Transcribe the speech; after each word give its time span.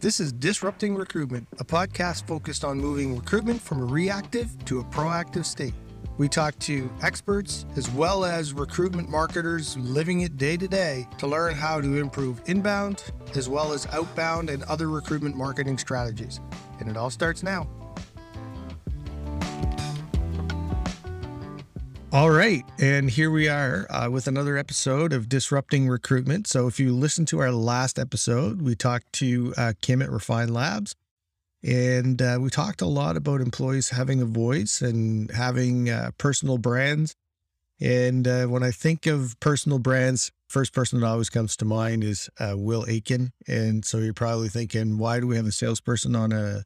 This 0.00 0.18
is 0.18 0.32
Disrupting 0.32 0.94
Recruitment, 0.94 1.46
a 1.58 1.64
podcast 1.64 2.26
focused 2.26 2.64
on 2.64 2.78
moving 2.78 3.14
recruitment 3.14 3.60
from 3.60 3.82
a 3.82 3.84
reactive 3.84 4.64
to 4.64 4.80
a 4.80 4.84
proactive 4.84 5.44
state. 5.44 5.74
We 6.16 6.26
talk 6.26 6.58
to 6.60 6.90
experts 7.02 7.66
as 7.76 7.90
well 7.90 8.24
as 8.24 8.54
recruitment 8.54 9.10
marketers 9.10 9.76
living 9.76 10.22
it 10.22 10.38
day 10.38 10.56
to 10.56 10.66
day 10.66 11.06
to 11.18 11.26
learn 11.26 11.54
how 11.54 11.82
to 11.82 11.98
improve 11.98 12.40
inbound 12.46 13.12
as 13.34 13.50
well 13.50 13.74
as 13.74 13.86
outbound 13.88 14.48
and 14.48 14.62
other 14.62 14.88
recruitment 14.88 15.36
marketing 15.36 15.76
strategies. 15.76 16.40
And 16.78 16.88
it 16.88 16.96
all 16.96 17.10
starts 17.10 17.42
now. 17.42 17.68
All 22.10 22.30
right. 22.30 22.64
And 22.80 23.10
here 23.10 23.30
we 23.30 23.46
are 23.46 23.86
uh, 23.90 24.08
with 24.10 24.26
another 24.26 24.56
episode 24.56 25.12
of 25.12 25.28
Disrupting 25.28 25.86
Recruitment. 25.86 26.46
So, 26.46 26.66
if 26.66 26.80
you 26.80 26.94
listen 26.94 27.26
to 27.26 27.40
our 27.40 27.52
last 27.52 27.98
episode, 27.98 28.62
we 28.62 28.74
talked 28.74 29.12
to 29.16 29.52
uh, 29.58 29.72
Kim 29.82 30.00
at 30.00 30.10
Refine 30.10 30.54
Labs, 30.54 30.96
and 31.62 32.22
uh, 32.22 32.38
we 32.40 32.48
talked 32.48 32.80
a 32.80 32.86
lot 32.86 33.18
about 33.18 33.42
employees 33.42 33.90
having 33.90 34.22
a 34.22 34.24
voice 34.24 34.80
and 34.80 35.30
having 35.30 35.90
uh, 35.90 36.12
personal 36.16 36.56
brands. 36.56 37.14
And 37.78 38.26
uh, 38.26 38.46
when 38.46 38.62
I 38.62 38.70
think 38.70 39.04
of 39.04 39.38
personal 39.40 39.78
brands, 39.78 40.32
first 40.48 40.72
person 40.72 41.00
that 41.00 41.06
always 41.06 41.28
comes 41.28 41.58
to 41.58 41.66
mind 41.66 42.02
is 42.02 42.30
uh, 42.40 42.54
Will 42.56 42.86
Aitken. 42.88 43.32
And 43.46 43.84
so 43.84 43.98
you're 43.98 44.14
probably 44.14 44.48
thinking, 44.48 44.96
why 44.96 45.20
do 45.20 45.26
we 45.26 45.36
have 45.36 45.46
a 45.46 45.52
salesperson 45.52 46.16
on 46.16 46.32
a 46.32 46.62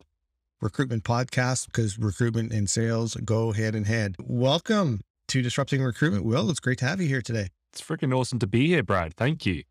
recruitment 0.61 1.03
podcast? 1.03 1.67
Because 1.67 1.99
recruitment 1.99 2.53
and 2.53 2.71
sales 2.71 3.17
go 3.17 3.51
hand 3.51 3.75
in 3.75 3.87
hand. 3.87 4.15
Welcome 4.21 5.01
to 5.29 5.43
Disrupting 5.43 5.83
Recruitment. 5.83 6.25
Will, 6.25 6.51
it's 6.51 6.61
great 6.61 6.79
to 6.79 6.85
have 6.87 7.01
you 7.01 7.09
here 7.09 7.23
today. 7.23 7.49
It's 7.73 7.81
freaking 7.83 8.15
awesome 8.17 8.39
to 8.41 8.47
be 8.47 8.69
here, 8.69 8.83
Brad. 8.83 9.15
Thank 9.15 9.47
you. 9.47 9.65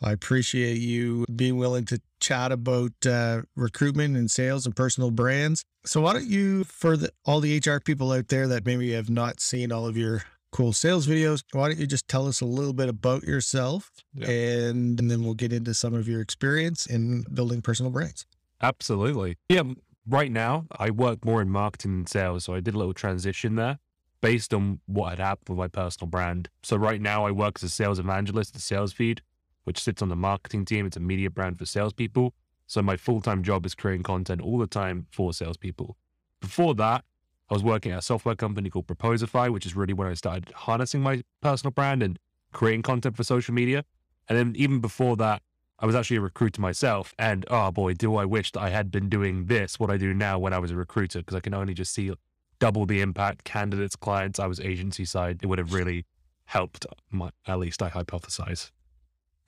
I 0.00 0.12
appreciate 0.12 0.78
you 0.78 1.24
being 1.34 1.56
willing 1.56 1.84
to 1.86 2.00
chat 2.20 2.52
about 2.52 2.92
uh, 3.04 3.42
recruitment 3.56 4.16
and 4.16 4.30
sales 4.30 4.64
and 4.64 4.74
personal 4.76 5.10
brands. 5.10 5.64
So, 5.84 6.00
why 6.00 6.12
don't 6.12 6.26
you, 6.28 6.64
for 6.64 6.96
the, 6.96 7.10
all 7.24 7.40
the 7.40 7.58
HR 7.58 7.80
people 7.80 8.12
out 8.12 8.28
there 8.28 8.46
that 8.46 8.64
maybe 8.64 8.92
have 8.92 9.10
not 9.10 9.40
seen 9.40 9.72
all 9.72 9.86
of 9.86 9.96
your 9.96 10.22
cool 10.52 10.72
sales 10.72 11.06
videos, 11.08 11.42
why 11.52 11.68
don't 11.68 11.78
you 11.78 11.86
just 11.86 12.06
tell 12.08 12.28
us 12.28 12.40
a 12.40 12.44
little 12.46 12.72
bit 12.72 12.88
about 12.88 13.24
yourself 13.24 13.90
Yeah. 14.14 14.28
and, 14.30 15.00
and 15.00 15.10
then 15.10 15.22
we'll 15.24 15.34
get 15.34 15.52
into 15.52 15.74
some 15.74 15.94
of 15.94 16.06
your 16.08 16.20
experience 16.20 16.86
in 16.86 17.24
building 17.34 17.60
personal 17.60 17.90
brands? 17.90 18.24
Absolutely. 18.62 19.36
Yeah. 19.48 19.62
Right 20.06 20.32
now, 20.32 20.66
I 20.78 20.90
work 20.90 21.24
more 21.24 21.42
in 21.42 21.50
marketing 21.50 21.92
and 21.92 22.08
sales. 22.08 22.44
So 22.44 22.54
I 22.54 22.60
did 22.60 22.74
a 22.74 22.78
little 22.78 22.94
transition 22.94 23.56
there 23.56 23.78
based 24.20 24.52
on 24.52 24.80
what 24.86 25.10
had 25.10 25.18
happened 25.18 25.56
with 25.56 25.58
my 25.58 25.68
personal 25.68 26.08
brand. 26.08 26.48
So 26.62 26.76
right 26.76 27.00
now, 27.00 27.26
I 27.26 27.30
work 27.30 27.58
as 27.58 27.62
a 27.62 27.68
sales 27.68 27.98
evangelist 27.98 28.56
at 28.56 28.62
Sales 28.62 28.92
Feed, 28.92 29.22
which 29.64 29.80
sits 29.80 30.02
on 30.02 30.08
the 30.08 30.16
marketing 30.16 30.64
team. 30.64 30.86
It's 30.86 30.96
a 30.96 31.00
media 31.00 31.30
brand 31.30 31.58
for 31.58 31.66
salespeople. 31.66 32.34
So 32.66 32.82
my 32.82 32.96
full 32.96 33.20
time 33.20 33.42
job 33.42 33.64
is 33.64 33.74
creating 33.74 34.02
content 34.02 34.40
all 34.40 34.58
the 34.58 34.66
time 34.66 35.06
for 35.10 35.32
salespeople. 35.32 35.96
Before 36.40 36.74
that, 36.74 37.04
I 37.50 37.54
was 37.54 37.62
working 37.62 37.92
at 37.92 38.00
a 38.00 38.02
software 38.02 38.34
company 38.34 38.68
called 38.68 38.86
Proposify, 38.86 39.50
which 39.50 39.64
is 39.64 39.74
really 39.74 39.94
when 39.94 40.06
I 40.06 40.14
started 40.14 40.52
harnessing 40.54 41.00
my 41.00 41.22
personal 41.40 41.70
brand 41.70 42.02
and 42.02 42.18
creating 42.52 42.82
content 42.82 43.16
for 43.16 43.24
social 43.24 43.54
media. 43.54 43.84
And 44.28 44.36
then 44.38 44.54
even 44.56 44.80
before 44.80 45.16
that, 45.16 45.42
I 45.78 45.86
was 45.86 45.94
actually 45.94 46.18
a 46.18 46.20
recruiter 46.20 46.60
myself. 46.60 47.14
And 47.18 47.46
oh 47.50 47.70
boy, 47.70 47.94
do 47.94 48.16
I 48.16 48.24
wish 48.24 48.52
that 48.52 48.60
I 48.60 48.68
had 48.70 48.90
been 48.90 49.08
doing 49.08 49.46
this, 49.46 49.80
what 49.80 49.90
I 49.90 49.96
do 49.96 50.12
now 50.12 50.38
when 50.38 50.52
I 50.52 50.58
was 50.58 50.70
a 50.70 50.76
recruiter, 50.76 51.20
because 51.20 51.36
I 51.36 51.40
can 51.40 51.54
only 51.54 51.72
just 51.72 51.94
see 51.94 52.12
double 52.58 52.86
the 52.86 53.00
impact 53.00 53.44
candidates, 53.44 53.96
clients. 53.96 54.38
I 54.38 54.46
was 54.46 54.60
agency 54.60 55.04
side. 55.04 55.40
It 55.42 55.46
would 55.46 55.58
have 55.58 55.72
really 55.72 56.04
helped, 56.46 56.86
my, 57.10 57.30
at 57.46 57.58
least 57.58 57.82
I 57.82 57.90
hypothesize. 57.90 58.70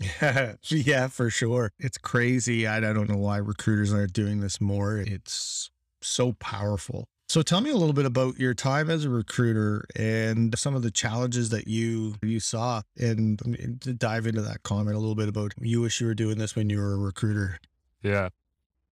yeah, 0.69 1.09
for 1.09 1.31
sure. 1.31 1.73
It's 1.79 1.99
crazy. 1.99 2.67
I, 2.67 2.79
I 2.79 2.93
don't 2.93 3.09
know 3.09 3.19
why 3.19 3.37
recruiters 3.37 3.93
aren't 3.93 4.13
doing 4.13 4.41
this 4.41 4.61
more. 4.61 4.99
It's 4.99 5.71
so 6.01 6.33
powerful. 6.35 7.07
So 7.29 7.43
tell 7.43 7.61
me 7.61 7.71
a 7.71 7.77
little 7.77 7.93
bit 7.93 8.07
about 8.07 8.41
your 8.41 8.55
time 8.55 8.91
as 8.91 9.05
a 9.05 9.11
recruiter 9.11 9.85
and 9.95 10.59
some 10.59 10.75
of 10.75 10.83
the 10.83 10.91
challenges 10.91 11.51
that 11.51 11.69
you 11.69 12.17
you 12.23 12.41
saw 12.41 12.83
and 12.99 13.39
to 13.83 13.93
dive 13.93 14.27
into 14.27 14.43
that 14.43 14.65
comment 14.65 14.97
a 14.97 14.99
little 14.99 15.15
bit 15.15 15.29
about 15.29 15.53
you 15.61 15.81
wish 15.81 16.01
you 16.01 16.09
were 16.09 16.15
doing 16.15 16.39
this 16.39 16.57
when 16.57 16.69
you 16.69 16.79
were 16.79 16.95
a 16.95 16.97
recruiter. 16.97 17.61
Yeah. 18.03 18.31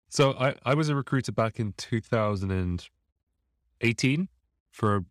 So 0.10 0.34
I, 0.34 0.56
I 0.66 0.74
was 0.74 0.90
a 0.90 0.96
recruiter 0.96 1.32
back 1.32 1.62
in 1.62 1.74
2018 3.82 4.28
for 4.72 5.06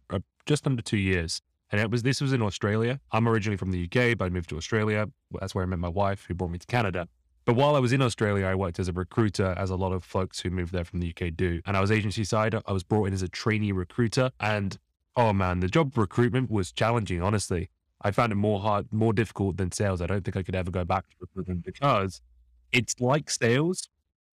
just 0.46 0.66
under 0.66 0.82
two 0.82 0.98
years. 0.98 1.40
And 1.70 1.80
it 1.80 1.90
was 1.90 2.02
this 2.02 2.20
was 2.20 2.32
in 2.32 2.42
Australia. 2.42 3.00
I'm 3.10 3.26
originally 3.28 3.56
from 3.56 3.72
the 3.72 3.84
UK, 3.84 4.16
but 4.16 4.26
I 4.26 4.28
moved 4.28 4.50
to 4.50 4.56
Australia. 4.56 5.08
That's 5.40 5.54
where 5.54 5.64
I 5.64 5.66
met 5.66 5.78
my 5.78 5.88
wife, 5.88 6.24
who 6.28 6.34
brought 6.34 6.50
me 6.50 6.58
to 6.58 6.66
Canada. 6.66 7.08
But 7.46 7.56
while 7.56 7.76
I 7.76 7.78
was 7.78 7.92
in 7.92 8.00
Australia, 8.00 8.46
I 8.46 8.54
worked 8.54 8.78
as 8.78 8.88
a 8.88 8.92
recruiter, 8.92 9.54
as 9.58 9.70
a 9.70 9.76
lot 9.76 9.92
of 9.92 10.02
folks 10.04 10.40
who 10.40 10.50
moved 10.50 10.72
there 10.72 10.84
from 10.84 11.00
the 11.00 11.10
UK 11.10 11.34
do. 11.34 11.60
And 11.66 11.76
I 11.76 11.80
was 11.80 11.90
agency 11.90 12.24
side. 12.24 12.54
I 12.54 12.72
was 12.72 12.84
brought 12.84 13.06
in 13.06 13.12
as 13.12 13.22
a 13.22 13.28
trainee 13.28 13.72
recruiter. 13.72 14.30
And 14.40 14.78
oh 15.16 15.32
man, 15.32 15.60
the 15.60 15.68
job 15.68 15.96
recruitment 15.98 16.50
was 16.50 16.72
challenging, 16.72 17.22
honestly. 17.22 17.70
I 18.02 18.10
found 18.10 18.32
it 18.32 18.36
more 18.36 18.60
hard, 18.60 18.92
more 18.92 19.12
difficult 19.12 19.56
than 19.56 19.72
sales. 19.72 20.00
I 20.00 20.06
don't 20.06 20.24
think 20.24 20.36
I 20.36 20.42
could 20.42 20.54
ever 20.54 20.70
go 20.70 20.84
back 20.84 21.08
to 21.08 21.16
recruitment 21.20 21.64
because 21.64 22.20
it's 22.72 23.00
like 23.00 23.30
sales, 23.30 23.88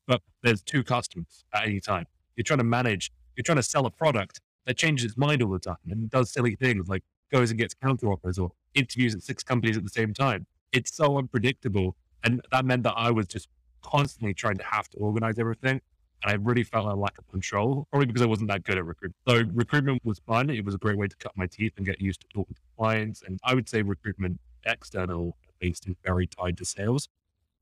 but 0.08 0.22
there's 0.44 0.62
two 0.62 0.84
customers 0.84 1.46
at 1.54 1.66
any 1.66 1.80
time. 1.80 2.06
You're 2.36 2.44
trying 2.44 2.60
to 2.60 2.66
manage, 2.66 3.12
you're 3.36 3.44
trying 3.44 3.58
to 3.58 3.64
sell 3.64 3.86
a 3.86 3.92
product 3.92 4.42
that 4.66 4.78
changes 4.78 5.06
its 5.06 5.18
mind 5.18 5.42
all 5.42 5.52
the 5.52 5.60
time 5.60 5.78
and 5.90 6.10
does 6.10 6.32
silly 6.32 6.56
things 6.56 6.88
like 6.88 7.04
goes 7.32 7.50
and 7.50 7.60
gets 7.60 7.74
counter 7.74 8.12
offers 8.12 8.38
or 8.38 8.52
interviews 8.74 9.16
at 9.16 9.24
six 9.24 9.44
companies 9.44 9.78
at 9.78 9.84
the 9.84 9.90
same 9.90 10.14
time. 10.14 10.46
It's 10.72 10.96
so 10.96 11.18
unpredictable. 11.18 11.96
And 12.24 12.42
that 12.52 12.66
meant 12.66 12.84
that 12.84 12.94
I 12.96 13.10
was 13.12 13.28
just 13.28 13.48
constantly 13.82 14.34
trying 14.34 14.58
to 14.58 14.64
have 14.64 14.88
to 14.90 14.98
organize 14.98 15.40
everything. 15.40 15.82
And 16.24 16.32
I 16.32 16.34
really 16.36 16.64
felt 16.64 16.86
a 16.86 16.94
lack 16.94 17.18
of 17.18 17.28
control, 17.30 17.88
probably 17.90 18.06
because 18.06 18.22
I 18.22 18.26
wasn't 18.26 18.50
that 18.50 18.64
good 18.64 18.78
at 18.78 18.86
recruitment. 18.86 19.16
So 19.28 19.44
recruitment 19.54 20.06
was 20.06 20.20
fun. 20.20 20.50
It 20.50 20.64
was 20.64 20.76
a 20.76 20.78
great 20.78 20.98
way 20.98 21.08
to 21.08 21.16
cut 21.18 21.32
my 21.36 21.48
teeth 21.48 21.74
and 21.78 21.86
get 21.86 22.00
used 22.00 22.22
to 22.22 22.28
talking 22.28 22.54
to 22.54 22.62
clients. 22.78 23.24
And 23.26 23.40
I 23.44 23.56
would 23.56 23.68
say 23.68 23.82
recruitment 23.82 24.40
external 24.66 25.36
at 25.48 25.66
least 25.66 25.88
is 25.88 25.96
very 26.06 26.28
tied 26.28 26.58
to 26.58 26.66
sales 26.66 27.10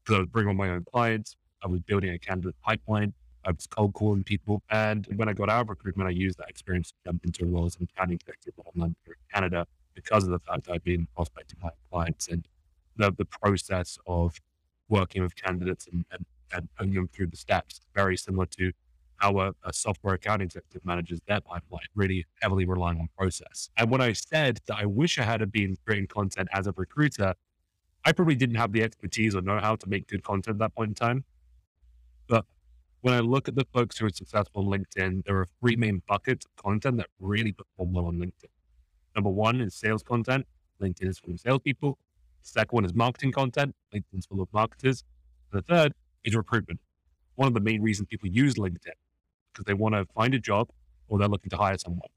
because 0.04 0.18
I 0.18 0.20
was 0.20 0.28
bringing 0.28 0.50
on 0.50 0.58
my 0.58 0.70
own 0.70 0.84
clients. 0.92 1.38
I 1.64 1.68
was 1.68 1.80
building 1.82 2.12
a 2.12 2.20
candidate 2.20 2.56
pipeline. 2.62 3.14
I 3.46 3.52
was 3.52 3.68
cold 3.68 3.94
calling 3.94 4.24
people. 4.24 4.62
And 4.70 5.08
when 5.16 5.30
I 5.30 5.34
got 5.34 5.50
out 5.50 5.62
of 5.62 5.70
recruitment, 5.70 6.08
I 6.08 6.12
used 6.12 6.38
that 6.40 6.50
experience 6.50 6.90
to 6.90 6.96
jump 7.06 7.26
into 7.26 7.44
a 7.46 7.48
role 7.48 7.66
as 7.66 7.76
an 7.78 7.88
account 7.92 8.12
executive 8.12 8.54
in 8.76 8.96
Canada 9.34 9.66
because 9.94 10.24
of 10.24 10.32
the 10.32 10.40
fact 10.40 10.66
that 10.66 10.74
I'd 10.74 10.84
been 10.84 11.08
prospecting 11.16 11.60
my 11.62 11.70
clients 11.92 12.28
and 12.28 12.48
the, 12.98 13.12
the 13.12 13.26
process 13.26 13.98
of 14.08 14.40
working 14.90 15.22
with 15.24 15.36
candidates 15.36 15.88
and, 15.92 16.06
and, 16.12 16.26
and 16.52 16.68
putting 16.76 16.94
them 16.94 17.08
through 17.08 17.28
the 17.28 17.38
steps, 17.38 17.82
very 17.94 18.18
similar 18.18 18.46
to 18.58 18.72
how 19.18 19.38
a, 19.40 19.54
a 19.64 19.74
software 19.74 20.16
account 20.16 20.42
executive 20.42 20.86
manages 20.86 21.20
their 21.28 21.42
pipeline, 21.42 21.82
really 21.96 22.26
heavily 22.42 22.66
relying 22.66 23.00
on 23.00 23.10
process. 23.18 23.70
And 23.78 23.90
when 23.90 24.02
I 24.02 24.14
said 24.14 24.60
that 24.68 24.78
I 24.78 24.86
wish 24.86 25.20
I 25.20 25.24
had 25.24 25.52
been 25.52 25.76
creating 25.86 26.08
content 26.08 26.48
as 26.54 26.68
a 26.68 26.74
recruiter, 26.76 27.34
I 28.06 28.12
probably 28.14 28.36
didn't 28.36 28.56
have 28.56 28.72
the 28.72 28.82
expertise 28.82 29.36
or 29.36 29.42
know 29.42 29.60
how 29.60 29.76
to 29.76 29.90
make 29.90 30.08
good 30.08 30.24
content 30.24 30.56
at 30.56 30.60
that 30.60 30.76
point 30.76 30.90
in 30.90 30.96
time. 30.96 31.26
When 33.02 33.14
I 33.14 33.20
look 33.20 33.48
at 33.48 33.56
the 33.56 33.66
folks 33.74 33.98
who 33.98 34.08
are 34.08 34.10
successful 34.10 34.62
on 34.62 34.80
LinkedIn, 34.80 35.24
there 35.24 35.38
are 35.38 35.48
three 35.62 35.78
main 35.78 36.02
buckets 36.06 36.46
of 36.46 36.56
content 36.62 36.98
that 36.98 37.08
really 37.22 37.54
perform 37.54 37.94
well 37.94 38.08
on 38.08 38.18
LinkedIn. 38.18 38.50
Number 39.16 39.30
one 39.30 39.62
is 39.62 39.74
sales 39.74 40.04
content. 40.04 40.46
LinkedIn 40.82 41.08
is 41.08 41.18
full 41.18 41.34
of 41.34 41.40
salespeople. 41.40 41.98
Second 42.42 42.76
one 42.76 42.86
is 42.86 42.94
marketing 42.94 43.32
content. 43.32 43.74
LinkedIn 43.94 44.20
is 44.20 44.26
full 44.26 44.42
of 44.42 44.50
marketers. 44.52 45.06
And 45.52 45.62
the 45.62 45.66
third 45.66 45.94
is 46.26 46.36
recruitment. 46.36 46.82
One 47.36 47.48
of 47.48 47.54
the 47.54 47.62
main 47.62 47.82
reasons 47.82 48.10
people 48.10 48.28
use 48.28 48.56
LinkedIn 48.56 48.98
because 49.54 49.64
they 49.66 49.74
want 49.74 49.96
to 49.96 50.06
find 50.14 50.34
a 50.34 50.40
job 50.40 50.70
or 51.08 51.18
they're 51.18 51.30
looking 51.30 51.50
to 51.52 51.58
hire 51.58 51.78
someone. 51.78 52.10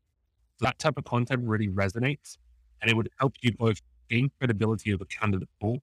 So 0.59 0.67
that 0.67 0.81
type 0.81 0.99
of 0.99 1.05
content 1.05 1.43
really 1.45 1.69
resonates 1.69 2.39
and 2.81 2.91
it 2.91 2.97
would 2.97 3.09
help 3.21 3.35
you 3.41 3.53
both 3.53 3.81
gain 4.11 4.33
credibility 4.41 4.91
of 4.91 5.01
a 5.01 5.05
candidate 5.05 5.49
pool 5.61 5.81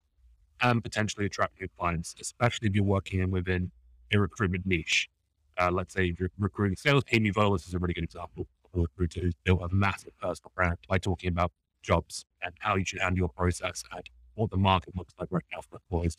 and 0.61 0.83
potentially 0.83 1.25
attract 1.25 1.61
new 1.61 1.69
clients, 1.79 2.15
especially 2.19 2.67
if 2.67 2.75
you're 2.75 2.83
working 2.83 3.21
in 3.21 3.31
within 3.31 3.71
a 4.13 4.19
recruitment 4.19 4.65
niche. 4.65 5.09
Uh, 5.57 5.69
let's 5.71 5.93
say 5.93 6.15
recruiting 6.37 6.75
sales, 6.75 7.03
Amy 7.11 7.31
Volas 7.31 7.67
is 7.67 7.73
a 7.73 7.79
really 7.79 7.93
good 7.93 8.03
example 8.03 8.47
of 8.65 8.79
a 8.79 8.81
recruiter 8.83 9.21
who's 9.21 9.33
built 9.43 9.61
a 9.61 9.73
massive 9.73 10.17
personal 10.17 10.51
brand 10.55 10.77
by 10.87 10.97
talking 10.97 11.29
about 11.29 11.51
jobs 11.81 12.25
and 12.43 12.53
how 12.59 12.75
you 12.75 12.85
should 12.85 13.01
handle 13.01 13.17
your 13.17 13.29
process 13.29 13.83
and 13.91 14.03
what 14.35 14.49
the 14.51 14.57
market 14.57 14.95
looks 14.95 15.13
like 15.19 15.27
right 15.31 15.43
now 15.51 15.59
for 15.61 15.77
employees. 15.77 16.15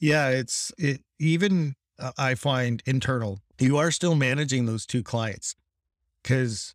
Yeah, 0.00 0.30
it's 0.30 0.72
it 0.78 1.02
even 1.18 1.74
uh, 1.98 2.12
I 2.18 2.34
find 2.34 2.82
internal. 2.86 3.40
You 3.58 3.76
are 3.76 3.90
still 3.90 4.14
managing 4.14 4.66
those 4.66 4.86
two 4.86 5.02
clients 5.02 5.54
because 6.22 6.74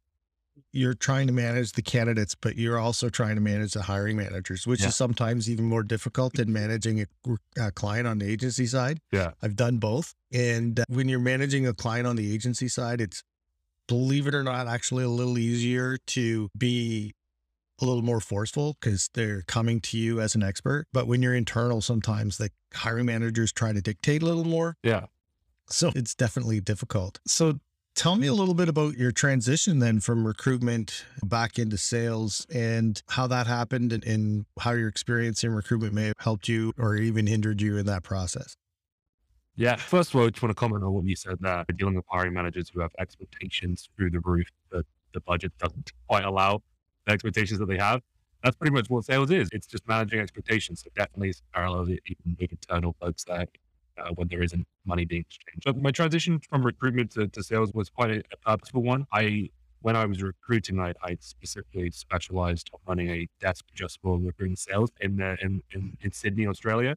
you're 0.72 0.94
trying 0.94 1.28
to 1.28 1.34
manage 1.34 1.74
the 1.74 1.82
candidates, 1.82 2.36
but 2.36 2.56
you're 2.58 2.78
also 2.80 3.10
trying 3.10 3.36
to 3.36 3.42
manage 3.42 3.74
the 3.74 3.82
hiring 3.84 4.18
managers, 4.18 4.66
which 4.68 4.82
Yeah. 4.82 4.88
is 4.88 4.96
sometimes 4.96 5.50
even 5.50 5.66
more 5.66 5.84
difficult 5.84 6.34
than 6.34 6.52
managing 6.54 7.02
a, 7.02 7.06
a 7.60 7.72
client 7.72 8.08
on 8.08 8.20
the 8.20 8.30
agency 8.30 8.66
side. 8.66 9.00
Yeah. 9.12 9.32
I've 9.42 9.56
done 9.56 9.78
both. 9.78 10.14
And 10.32 10.80
uh, 10.80 10.84
when 10.90 11.10
you're 11.10 11.20
managing 11.20 11.66
a 11.68 11.74
client 11.74 12.08
on 12.08 12.16
the 12.16 12.34
agency 12.34 12.68
side, 12.68 13.02
it's 13.02 13.24
believe 13.88 14.28
it 14.28 14.36
or 14.36 14.44
not, 14.44 14.68
actually 14.68 15.04
a 15.04 15.10
little 15.10 15.38
easier 15.38 15.98
to 16.08 16.50
be 16.58 17.14
a 17.82 17.86
little 17.86 18.02
more 18.02 18.20
forceful 18.20 18.76
because 18.82 19.10
they're 19.14 19.44
coming 19.44 19.80
to 19.82 19.98
you 19.98 20.20
as 20.20 20.36
an 20.36 20.44
expert. 20.44 20.88
But 20.92 21.08
when 21.08 21.22
you're 21.22 21.36
internal, 21.36 21.80
sometimes 21.82 22.38
the 22.38 22.50
hiring 22.74 23.06
managers 23.06 23.52
try 23.54 23.72
to 23.74 23.82
dictate 23.82 24.22
a 24.24 24.26
little 24.26 24.44
more. 24.46 24.76
Yeah. 24.84 25.06
So 25.70 25.92
it's 25.96 26.16
definitely 26.16 26.60
difficult. 26.62 27.20
So 27.28 27.60
tell 27.98 28.16
me 28.16 28.28
a 28.28 28.34
little 28.34 28.54
bit 28.54 28.70
about 28.70 28.96
your 28.96 29.12
transition 29.12 29.80
then 29.80 30.00
from 30.00 30.26
recruitment 30.26 31.04
back 31.24 31.58
into 31.58 31.78
sales 31.78 32.46
and 32.54 33.02
how 33.10 33.26
that 33.26 33.48
happened 33.48 33.92
and, 33.92 34.04
and 34.06 34.46
how 34.60 34.72
your 34.72 34.88
experience 34.88 35.44
in 35.44 35.52
recruitment 35.52 35.94
may 35.94 36.06
have 36.06 36.16
helped 36.20 36.48
you 36.48 36.72
or 36.78 36.96
even 36.96 37.26
hindered 37.26 37.60
you 37.60 37.76
in 37.76 37.88
that 37.88 38.04
process. 38.04 38.56
Yeah. 39.56 39.76
First 39.76 40.12
of 40.12 40.20
all, 40.20 40.28
I 40.28 40.30
just 40.30 40.44
want 40.44 40.52
to 40.52 40.60
comment 40.60 40.84
on 40.84 40.94
what 40.94 41.06
you 41.06 41.16
said 41.16 41.38
there. 41.40 41.66
Dealing 41.76 41.96
with 41.96 42.06
hiring 42.08 42.34
managers 42.34 42.70
who 42.70 42.80
have 42.82 42.92
expectations 43.00 43.90
through 43.98 44.12
the 44.12 44.20
roof 44.20 44.48
that 44.72 44.86
the 45.14 45.20
budget 45.22 45.52
doesn't 45.58 45.92
quite 46.08 46.24
allow 46.24 46.62
the 47.08 47.14
expectations 47.14 47.60
that 47.60 47.66
they 47.66 47.78
have. 47.78 48.02
That's 48.44 48.56
pretty 48.56 48.76
much 48.76 48.92
what 48.92 49.06
sales 49.06 49.32
is. 49.32 49.50
It's 49.52 49.66
just 49.66 49.88
managing 49.88 50.20
expectations. 50.20 50.84
So 50.84 50.92
definitely 50.96 51.34
parallels 51.52 51.90
even 51.90 52.38
with 52.40 52.52
internal 52.52 52.96
folks 53.02 53.24
there 53.24 53.48
uh, 53.98 54.10
when 54.16 54.28
there 54.28 54.44
isn't 54.44 54.68
money 54.86 55.06
being 55.06 55.22
exchanged. 55.22 55.64
So 55.64 55.74
my 55.74 55.92
transition 55.92 56.40
from 56.40 56.64
recruitment 56.64 57.12
to, 57.12 57.28
to 57.28 57.44
sales 57.44 57.74
was 57.74 57.90
quite 57.90 58.12
a, 58.12 58.24
a, 58.32 58.38
purposeful 58.38 58.84
one. 58.84 59.08
I 59.12 59.50
when 59.82 59.96
I 59.96 60.06
was 60.06 60.24
recruiting, 60.24 60.80
I, 60.80 60.94
I 61.04 61.18
specifically 61.20 61.92
specialized 61.92 62.70
on 62.74 62.80
running 62.88 63.10
a 63.10 63.28
desk 63.40 63.66
just 63.74 64.00
for 64.02 64.18
recruiting 64.18 64.56
sales 64.56 64.90
in, 65.00 65.18
the, 65.18 65.38
in, 65.42 65.62
in 65.72 65.98
in 66.02 66.12
Sydney, 66.12 66.48
Australia, 66.48 66.96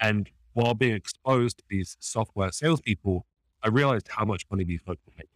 and 0.00 0.30
while 0.52 0.74
being 0.74 0.94
exposed 0.94 1.58
to 1.58 1.64
these 1.68 1.96
software 2.00 2.50
salespeople, 2.52 3.24
I 3.62 3.68
realized 3.68 4.08
how 4.08 4.24
much 4.24 4.44
money 4.50 4.64
these 4.64 4.80
folks 4.80 5.00
were 5.06 5.12
making. 5.16 5.30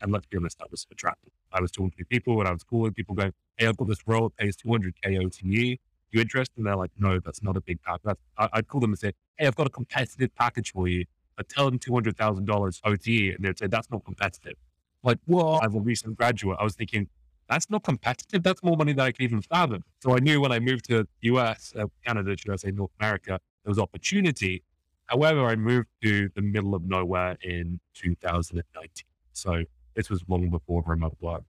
And 0.00 0.12
let's 0.12 0.26
be 0.26 0.36
honest, 0.36 0.58
that 0.58 0.70
was 0.70 0.86
attractive. 0.90 1.32
I 1.52 1.60
was 1.60 1.70
talking 1.70 1.92
to 1.98 2.04
people 2.04 2.36
when 2.36 2.46
I 2.46 2.52
was 2.52 2.62
calling 2.62 2.94
people 2.94 3.14
going, 3.14 3.32
Hey, 3.56 3.66
I've 3.66 3.76
got 3.76 3.88
this 3.88 4.06
role, 4.06 4.26
it 4.26 4.36
pays 4.36 4.56
200K 4.56 5.24
OTE. 5.24 5.78
You 6.12 6.20
interested? 6.20 6.56
And 6.56 6.66
they're 6.66 6.76
like, 6.76 6.92
No, 6.98 7.20
that's 7.20 7.42
not 7.42 7.56
a 7.56 7.60
big 7.60 7.82
package. 7.82 8.02
That's, 8.04 8.20
I, 8.36 8.48
would 8.56 8.68
call 8.68 8.80
them 8.80 8.90
and 8.90 8.98
say, 8.98 9.12
Hey, 9.38 9.46
I've 9.46 9.56
got 9.56 9.66
a 9.66 9.70
competitive 9.70 10.34
package 10.34 10.72
for 10.72 10.88
you. 10.88 11.04
I 11.38 11.42
tell 11.48 11.70
them 11.70 11.78
$200,000 11.78 12.80
OTE. 12.84 13.34
And 13.34 13.44
they'd 13.44 13.58
say, 13.58 13.66
That's 13.66 13.90
not 13.90 14.04
competitive. 14.04 14.54
Like, 15.02 15.18
well, 15.26 15.60
as 15.62 15.74
a 15.74 15.80
recent 15.80 16.16
graduate, 16.16 16.58
I 16.60 16.64
was 16.64 16.74
thinking, 16.74 17.08
that's 17.48 17.68
not 17.68 17.82
competitive. 17.82 18.42
That's 18.42 18.62
more 18.62 18.76
money 18.76 18.92
than 18.92 19.06
I 19.06 19.10
can 19.10 19.24
even 19.24 19.42
fathom. 19.42 19.82
So 20.00 20.14
I 20.14 20.20
knew 20.20 20.40
when 20.40 20.52
I 20.52 20.60
moved 20.60 20.84
to 20.84 20.98
the 20.98 21.08
US, 21.34 21.72
uh, 21.76 21.86
Canada, 22.06 22.36
should 22.36 22.52
I 22.52 22.56
say 22.56 22.70
North 22.70 22.92
America, 23.00 23.40
there 23.64 23.70
was 23.70 23.78
opportunity. 23.78 24.62
However, 25.06 25.46
I 25.46 25.56
moved 25.56 25.88
to 26.02 26.28
the 26.36 26.42
middle 26.42 26.74
of 26.74 26.84
nowhere 26.84 27.36
in 27.42 27.80
2019. 27.94 29.04
So 29.32 29.64
this 29.94 30.08
was 30.08 30.22
long 30.28 30.48
before 30.50 30.84
remote 30.86 31.16
work 31.20 31.42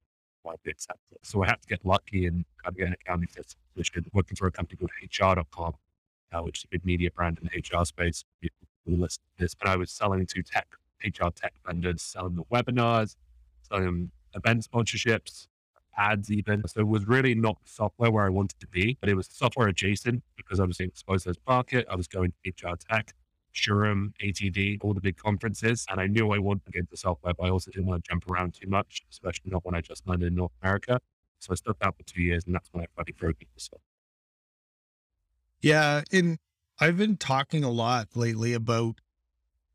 accepted. 0.68 1.18
So 1.24 1.44
I 1.44 1.48
had 1.48 1.62
to 1.62 1.68
get 1.68 1.86
lucky 1.86 2.26
and 2.26 2.46
kind 2.64 2.74
of 2.74 2.78
get 2.78 2.88
an 2.88 2.94
accounting 2.94 3.30
position 3.76 4.06
working 4.14 4.36
for 4.36 4.48
a 4.48 4.52
company 4.52 4.78
called 4.78 4.92
HR.com, 5.38 5.74
uh, 6.32 6.42
which 6.42 6.60
is 6.60 6.64
a 6.66 6.68
big 6.70 6.86
media 6.86 7.10
brand 7.12 7.40
in 7.42 7.50
the 7.52 7.78
HR 7.78 7.86
space. 7.86 8.24
People 8.42 8.58
list 8.88 9.22
this, 9.38 9.56
but 9.56 9.68
I 9.68 9.76
was 9.76 9.92
selling 9.92 10.26
to 10.26 10.44
tech, 10.44 10.68
HR 11.04 11.30
tech 11.30 11.54
vendors, 11.66 12.02
selling 12.02 12.36
the 12.36 12.44
webinars, 12.46 13.16
selling 13.62 14.12
event 14.36 14.68
sponsorships, 14.70 15.48
ads 15.98 16.32
even. 16.32 16.68
So 16.68 16.82
it 16.82 16.88
was 16.88 17.08
really 17.08 17.36
not 17.36 17.58
software 17.66 18.12
where 18.12 18.26
I 18.26 18.30
wanted 18.30 18.60
to 18.60 18.68
be, 18.68 18.98
but 19.00 19.10
it 19.10 19.16
was 19.16 19.28
software 19.32 19.68
adjacent 19.68 20.24
because 20.36 20.60
I 20.60 20.66
was 20.66 20.80
exposed 20.80 21.24
to 21.24 21.30
this 21.30 21.42
market. 21.48 21.86
I 21.90 21.96
was 21.96 22.08
going 22.08 22.34
to 22.44 22.50
HR 22.50 22.76
tech, 22.76 23.14
SHRM, 23.54 24.14
ATD, 24.24 24.78
all 24.82 24.94
the 24.94 25.02
big 25.02 25.18
conferences. 25.18 25.86
And 25.90 26.00
I 26.00 26.08
knew 26.08 26.32
I 26.32 26.40
wanted 26.40 26.66
to 26.66 26.72
get 26.72 26.80
into 26.82 26.98
software, 26.98 27.34
but 27.34 27.46
I 27.46 27.50
also 27.50 27.72
didn't 27.72 27.88
want 27.88 28.04
to 28.04 28.10
jump 28.10 28.30
around 28.30 28.54
too 28.54 28.68
much, 28.68 29.02
especially 29.10 29.52
not 29.52 29.66
when 29.66 29.76
I 29.76 29.82
just 29.82 30.08
landed 30.08 30.28
in 30.28 30.36
North 30.36 30.52
America. 30.62 31.00
So 31.40 31.52
I 31.52 31.56
stuck 31.56 31.78
out 31.82 31.98
for 31.98 32.04
two 32.04 32.22
years 32.22 32.44
and 32.46 32.54
that's 32.54 32.70
when 32.72 32.84
I 32.84 32.88
finally 32.96 33.14
broke 33.18 33.38
into 33.42 33.52
software. 33.58 33.82
Yeah. 35.62 36.02
And 36.12 36.38
I've 36.80 36.98
been 36.98 37.18
talking 37.18 37.64
a 37.64 37.70
lot 37.70 38.10
lately 38.16 38.54
about 38.54 38.96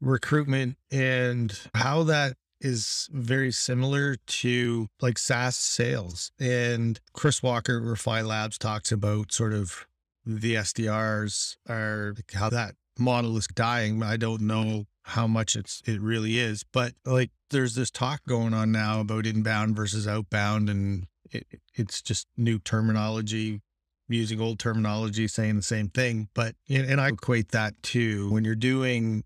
recruitment 0.00 0.76
and 0.90 1.58
how 1.74 2.02
that 2.04 2.36
is 2.60 3.08
very 3.12 3.52
similar 3.52 4.16
to 4.26 4.88
like 5.00 5.18
SaaS 5.18 5.56
sales. 5.56 6.32
And 6.38 7.00
Chris 7.12 7.42
Walker, 7.42 7.80
Refine 7.80 8.26
Labs, 8.26 8.58
talks 8.58 8.90
about 8.90 9.32
sort 9.32 9.52
of 9.52 9.86
the 10.24 10.54
SDRs 10.54 11.56
are 11.68 12.14
how 12.34 12.50
that 12.50 12.74
model 12.98 13.36
is 13.36 13.46
dying. 13.46 14.02
I 14.02 14.16
don't 14.16 14.42
know 14.42 14.86
how 15.04 15.26
much 15.26 15.56
it's 15.56 15.82
it 15.86 16.00
really 16.00 16.38
is, 16.38 16.64
but 16.72 16.94
like 17.04 17.30
there's 17.50 17.74
this 17.74 17.90
talk 17.90 18.20
going 18.26 18.54
on 18.54 18.72
now 18.72 19.00
about 19.00 19.26
inbound 19.26 19.76
versus 19.76 20.08
outbound, 20.08 20.68
and 20.68 21.06
it, 21.30 21.46
it's 21.74 22.02
just 22.02 22.26
new 22.36 22.58
terminology 22.58 23.62
using 24.08 24.40
old 24.40 24.60
terminology 24.60 25.26
saying 25.26 25.56
the 25.56 25.62
same 25.62 25.88
thing 25.88 26.28
but 26.32 26.54
and 26.68 27.00
i 27.00 27.08
equate 27.08 27.48
that 27.48 27.74
to 27.82 28.30
when 28.30 28.44
you're 28.44 28.54
doing 28.54 29.24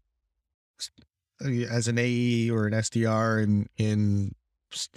as 1.40 1.88
an 1.88 1.98
AE 1.98 2.50
or 2.50 2.66
an 2.66 2.72
SDR 2.72 3.42
in 3.42 3.68
in 3.76 4.34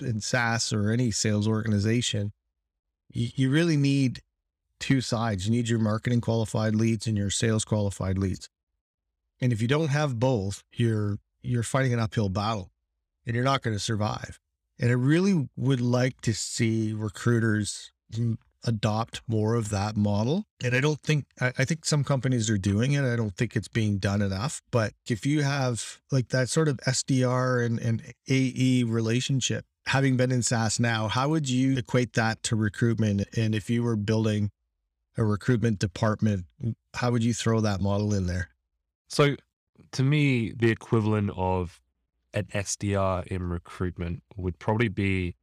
in 0.01 0.21
SaaS 0.21 0.73
or 0.73 0.91
any 0.91 1.11
sales 1.11 1.47
organization, 1.47 2.31
you, 3.09 3.29
you 3.35 3.49
really 3.49 3.77
need 3.77 4.21
two 4.79 5.01
sides. 5.01 5.45
You 5.45 5.51
need 5.51 5.69
your 5.69 5.79
marketing 5.79 6.21
qualified 6.21 6.75
leads 6.75 7.07
and 7.07 7.17
your 7.17 7.29
sales 7.29 7.65
qualified 7.65 8.17
leads. 8.17 8.49
And 9.43 9.51
if 9.51 9.61
you 9.61 9.67
don't 9.67 9.89
have 9.89 10.21
both, 10.21 10.63
you're 10.71 11.17
you're 11.41 11.63
fighting 11.63 11.91
an 11.91 11.99
uphill 11.99 12.29
battle 12.29 12.71
and 13.25 13.35
you're 13.35 13.43
not 13.43 13.61
going 13.61 13.75
to 13.75 13.79
survive. 13.79 14.39
And 14.79 14.89
I 14.89 14.93
really 14.93 15.49
would 15.57 15.81
like 15.81 16.21
to 16.21 16.33
see 16.33 16.93
recruiters 16.93 17.91
adopt 18.63 19.21
more 19.27 19.55
of 19.55 19.67
that 19.67 19.97
model. 19.97 20.45
And 20.63 20.73
I 20.73 20.79
don't 20.79 21.01
think, 21.01 21.25
I, 21.41 21.51
I, 21.57 21.65
think 21.65 21.83
some 21.83 22.05
companies 22.05 22.49
are 22.49 22.57
doing 22.57 22.93
it. 22.93 23.03
I 23.03 23.17
don't 23.17 23.35
think 23.35 23.57
it's 23.57 23.67
being 23.67 23.97
done 23.97 24.21
enough. 24.21 24.61
But 24.71 24.93
if 25.09 25.25
you 25.25 25.41
have 25.41 25.99
like 26.09 26.29
that 26.29 26.47
sort 26.47 26.69
of 26.69 26.77
SDR 26.77 27.65
and, 27.65 27.79
and 27.79 28.01
AE 28.29 28.85
relationship, 28.85 29.65
having 29.87 30.15
been 30.15 30.31
in 30.31 30.41
SaaS 30.41 30.79
now, 30.79 31.09
how 31.09 31.27
would 31.27 31.49
you 31.49 31.77
equate 31.77 32.13
that 32.13 32.41
to 32.43 32.55
recruitment? 32.55 33.27
And 33.35 33.53
if 33.53 33.69
you 33.69 33.83
were 33.83 33.97
building 33.97 34.51
a 35.17 35.25
recruitment 35.25 35.79
department, 35.79 36.45
how 36.93 37.11
would 37.11 37.25
you 37.25 37.33
throw 37.33 37.59
that 37.59 37.81
model 37.81 38.13
in 38.13 38.27
there? 38.27 38.47
So 39.13 39.35
to 39.91 40.03
me, 40.03 40.51
the 40.51 40.71
equivalent 40.71 41.31
of 41.35 41.81
an 42.33 42.45
SDR 42.53 43.27
in 43.27 43.43
recruitment 43.49 44.23
would 44.35 44.57
probably 44.57 44.87
be 44.87 45.35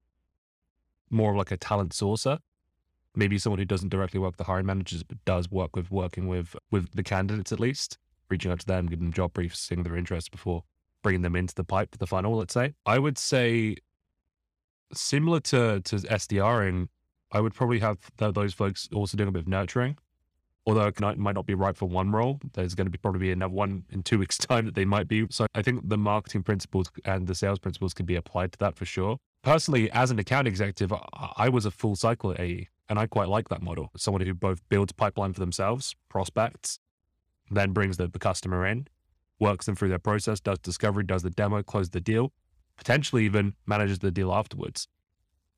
more 1.08 1.37
like 1.37 1.50
a 1.50 1.56
talent 1.56 1.93
sourcer 1.93 2.38
maybe 3.14 3.38
someone 3.38 3.58
who 3.58 3.64
doesn't 3.64 3.88
directly 3.88 4.20
work 4.20 4.32
with 4.32 4.38
the 4.38 4.44
hiring 4.44 4.67
managers, 4.67 5.02
but 5.02 5.22
does 5.25 5.50
work 5.50 5.75
with 5.75 5.90
working 5.90 6.26
with 6.28 6.56
with 6.70 6.90
the 6.93 7.02
candidates 7.02 7.52
at 7.52 7.61
least, 7.61 7.99
reaching 8.28 8.50
out 8.50 8.61
to 8.61 8.67
them, 8.67 8.87
giving 8.87 9.06
them 9.06 9.12
job 9.12 9.32
briefs, 9.32 9.61
seeing 9.61 9.82
their 9.82 9.96
interest 9.96 10.31
before 10.31 10.64
bringing 11.02 11.23
them 11.23 11.37
into 11.37 11.55
the 11.55 11.64
pipe, 11.64 11.90
to 11.93 11.99
the 11.99 12.06
funnel. 12.06 12.37
Let's 12.37 12.55
say 12.55 12.75
I 12.87 12.99
would 12.99 13.19
say 13.19 13.76
similar 14.92 15.40
to 15.40 15.80
to 15.80 15.97
SDRing, 15.97 16.88
I 17.33 17.40
would 17.40 17.54
probably 17.54 17.80
have 17.80 17.99
th- 18.18 18.35
those 18.35 18.54
folks 18.54 18.88
also 18.92 19.16
doing 19.16 19.28
a 19.28 19.33
bit 19.33 19.42
of 19.42 19.49
nurturing. 19.49 19.97
Although 20.67 20.88
it 20.88 21.00
might 21.00 21.35
not 21.35 21.47
be 21.47 21.55
right 21.55 21.76
for 21.76 21.88
one 21.88 22.12
role, 22.12 22.38
there's 22.52 22.75
going 22.75 22.87
to 22.87 22.90
be 22.90 22.99
probably 22.99 23.33
another 23.33 23.55
one 23.55 23.85
in 23.90 24.02
two 24.02 24.19
weeks' 24.19 24.38
time 24.49 24.67
that 24.67 24.75
they 24.75 24.85
might 24.85 25.09
be. 25.09 25.26
So 25.31 25.47
I 25.55 25.62
think 25.62 25.88
the 25.88 25.97
marketing 25.97 26.43
principles 26.43 26.90
and 27.05 27.26
the 27.26 27.35
sales 27.35 27.59
principles 27.59 27.95
can 27.95 28.07
be 28.07 28.17
applied 28.17 28.52
to 28.52 28.59
that 28.59 28.76
for 28.76 28.85
sure. 28.85 29.17
Personally, 29.43 29.90
as 29.90 30.11
an 30.11 30.19
account 30.19 30.47
executive, 30.47 30.93
I, 30.93 31.33
I 31.37 31.49
was 31.49 31.64
a 31.64 31.71
full 31.71 31.97
cycle 31.97 32.35
AE. 32.38 32.69
And 32.90 32.99
I 32.99 33.07
quite 33.07 33.29
like 33.29 33.49
that 33.50 33.62
model. 33.62 33.93
Someone 33.97 34.26
who 34.26 34.35
both 34.35 34.69
builds 34.69 34.90
pipeline 34.93 35.33
for 35.33 35.38
themselves, 35.38 35.95
prospects, 36.09 36.81
then 37.49 37.71
brings 37.71 37.99
the, 37.99 38.09
the 38.09 38.19
customer 38.19 38.67
in, 38.67 38.88
works 39.38 39.67
them 39.67 39.76
through 39.76 39.90
their 39.90 40.00
process, 40.00 40.40
does 40.40 40.59
discovery, 40.59 41.05
does 41.05 41.23
the 41.23 41.31
demo, 41.31 41.62
closes 41.62 41.90
the 41.90 42.00
deal, 42.00 42.33
potentially 42.76 43.25
even 43.25 43.55
manages 43.64 44.00
the 44.00 44.11
deal 44.11 44.33
afterwards. 44.33 44.88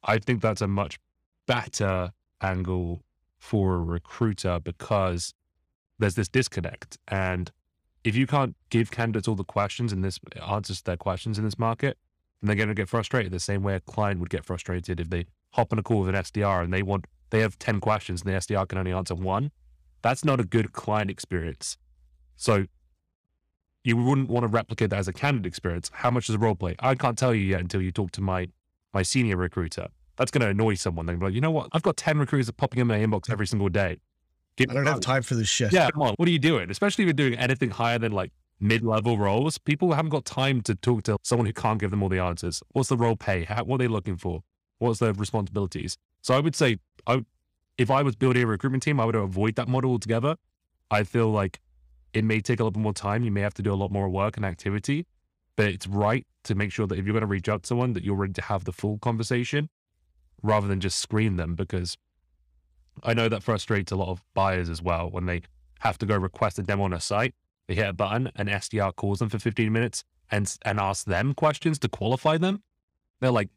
I 0.05 0.19
think 0.19 0.43
that's 0.43 0.61
a 0.61 0.69
much 0.69 0.99
better 1.47 2.13
angle 2.43 3.03
for 3.43 3.75
a 3.75 3.79
recruiter 3.81 4.61
because 4.61 5.35
there's 5.99 6.15
this 6.15 6.29
disconnect. 6.29 6.97
And 7.09 7.51
if 8.05 8.15
you 8.15 8.25
can't 8.25 8.55
give 8.71 8.93
candidates 8.93 9.27
all 9.27 9.35
the 9.35 9.43
questions 9.43 9.93
and 9.93 10.05
this 10.05 10.21
answers 10.49 10.79
to 10.79 10.85
their 10.85 10.97
questions 10.97 11.39
in 11.39 11.45
this 11.45 11.59
market, 11.59 11.99
then 12.41 12.47
they're 12.47 12.57
going 12.57 12.69
to 12.69 12.75
get 12.75 12.89
frustrated 12.89 13.33
the 13.33 13.41
same 13.41 13.65
way 13.65 13.75
a 13.75 13.81
client 13.81 14.21
would 14.21 14.31
get 14.31 14.45
frustrated 14.45 15.01
if 15.01 15.11
they 15.11 15.27
hop 15.51 15.73
on 15.73 15.79
a 15.81 15.83
call 15.83 16.03
with 16.03 16.15
an 16.15 16.15
SDR 16.15 16.63
and 16.63 16.73
they 16.73 16.85
want 16.85 17.07
they 17.31 17.41
have 17.41 17.59
10 17.59 17.81
questions 17.81 18.23
and 18.23 18.33
the 18.33 18.39
SDR 18.39 18.69
can 18.69 18.79
only 18.79 18.93
answer 18.93 19.17
one, 19.17 19.51
that's 20.03 20.25
not 20.25 20.39
a 20.39 20.45
good 20.45 20.73
client 20.73 21.11
experience. 21.11 21.77
So 22.37 22.67
you 23.83 23.97
wouldn't 23.97 24.29
want 24.29 24.45
to 24.45 24.49
replicate 24.49 24.91
that 24.91 25.01
as 25.01 25.09
a 25.09 25.13
candidate 25.13 25.47
experience. 25.47 25.91
How 25.93 26.13
much 26.13 26.29
is 26.29 26.37
a 26.37 26.39
role 26.39 26.55
play? 26.55 26.77
I 26.79 26.95
can't 26.95 27.19
tell 27.19 27.35
you 27.35 27.43
yet 27.43 27.61
until 27.61 27.83
you 27.83 27.91
talk 27.91 28.13
to 28.13 28.21
my 28.21 28.49
my 28.95 29.03
senior 29.03 29.37
recruiter. 29.37 29.89
That's 30.17 30.31
going 30.31 30.43
to 30.43 30.49
annoy 30.49 30.75
someone. 30.75 31.07
They're 31.07 31.17
like, 31.17 31.33
you 31.35 31.41
know 31.41 31.51
what? 31.51 31.69
I've 31.73 31.83
got 31.83 31.97
10 31.97 32.19
recruiters 32.19 32.51
popping 32.53 32.81
in 32.81 32.87
my 32.87 32.99
inbox 32.99 33.31
every 33.31 33.47
single 33.47 33.69
day. 33.69 33.99
Get 34.57 34.71
I 34.71 34.75
don't 34.75 34.87
have 34.87 35.01
time 35.01 35.23
for 35.23 35.35
this 35.35 35.49
shit. 35.49 35.73
Yeah, 35.73 35.91
come 35.91 36.03
on. 36.03 36.15
What 36.17 36.29
are 36.29 36.33
you 36.33 36.39
doing? 36.39 36.71
Especially 36.71 37.05
if 37.05 37.07
you're 37.07 37.15
doing 37.15 37.35
anything 37.39 37.71
higher 37.71 37.99
than 37.99 38.13
like 38.13 38.33
mid-level 38.61 39.17
roles. 39.17 39.57
People 39.59 39.93
haven't 39.95 40.11
got 40.11 40.25
time 40.27 40.61
to 40.63 40.75
talk 40.75 41.05
to 41.05 41.17
someone 41.23 41.47
who 41.47 41.53
can't 41.55 41.81
give 41.81 41.91
them 41.91 42.03
all 42.03 42.11
the 42.11 42.19
answers. 42.19 42.63
What's 42.73 42.91
the 42.91 42.97
role 42.97 43.17
pay? 43.17 43.45
How, 43.45 43.65
what 43.65 43.77
are 43.77 43.85
they 43.85 43.89
looking 43.89 44.17
for? 44.19 44.43
What's 44.79 44.99
their 44.99 45.13
responsibilities? 45.15 45.97
So 46.21 46.35
I 46.35 46.41
would 46.41 46.55
say, 46.55 46.77
I, 47.07 47.25
if 47.79 47.91
I 47.91 48.03
was 48.03 48.15
building 48.15 48.43
a 48.43 48.47
recruitment 48.47 48.83
team, 48.83 49.01
I 49.01 49.07
would 49.07 49.15
avoid 49.17 49.55
that 49.57 49.69
model 49.69 49.93
altogether. 49.93 50.37
I 50.91 51.05
feel 51.05 51.31
like 51.31 51.59
it 52.13 52.25
may 52.25 52.41
take 52.41 52.61
a 52.61 52.63
little 52.63 52.73
bit 52.73 52.81
more 52.81 52.93
time. 52.93 53.25
You 53.25 53.31
may 53.31 53.41
have 53.41 53.55
to 53.55 53.63
do 53.63 53.73
a 53.73 53.75
lot 53.75 53.91
more 53.91 54.09
work 54.11 54.37
and 54.37 54.45
activity. 54.45 55.07
but 55.57 55.67
it's 55.67 55.87
right 55.87 56.27
to 56.45 56.55
make 56.55 56.73
sure 56.73 56.87
that 56.87 56.99
if 56.99 57.05
you're 57.05 57.13
going 57.13 57.23
to 57.23 57.27
reach 57.27 57.49
out 57.49 57.63
to 57.63 57.67
someone, 57.67 57.93
that 57.93 58.05
you're 58.05 58.17
ready 58.17 58.33
to 58.35 58.43
have 58.43 58.65
the 58.65 58.73
full 58.73 58.99
conversation 58.99 59.69
rather 60.43 60.67
than 60.67 60.81
just 60.81 60.99
screen 60.99 61.37
them 61.37 61.55
because 61.55 61.97
I 63.03 63.15
know 63.15 63.29
that 63.29 63.43
frustrates 63.43 63.93
a 63.93 63.97
lot 63.97 64.09
of 64.09 64.23
buyers 64.35 64.69
as 64.69 64.83
well 64.83 65.11
when 65.11 65.27
they 65.27 65.43
have 65.81 65.99
to 65.99 66.07
go 66.07 66.17
request 66.17 66.59
a 66.59 66.63
demo 66.63 66.85
on 66.85 66.93
a 66.93 67.01
site. 67.01 67.35
They 67.69 67.75
hit 67.75 67.89
a 67.89 67.93
button 67.93 68.31
and 68.37 68.49
SDR 68.49 68.95
calls 68.95 69.19
them 69.21 69.29
for 69.29 69.39
15 69.39 69.73
minutes 69.73 70.05
and 70.31 70.53
and 70.65 70.79
asks 70.81 71.05
them 71.05 71.35
questions 71.35 71.79
to 71.81 71.89
qualify 71.89 72.39
them. 72.39 72.63
They're 73.21 73.31
like, 73.31 73.49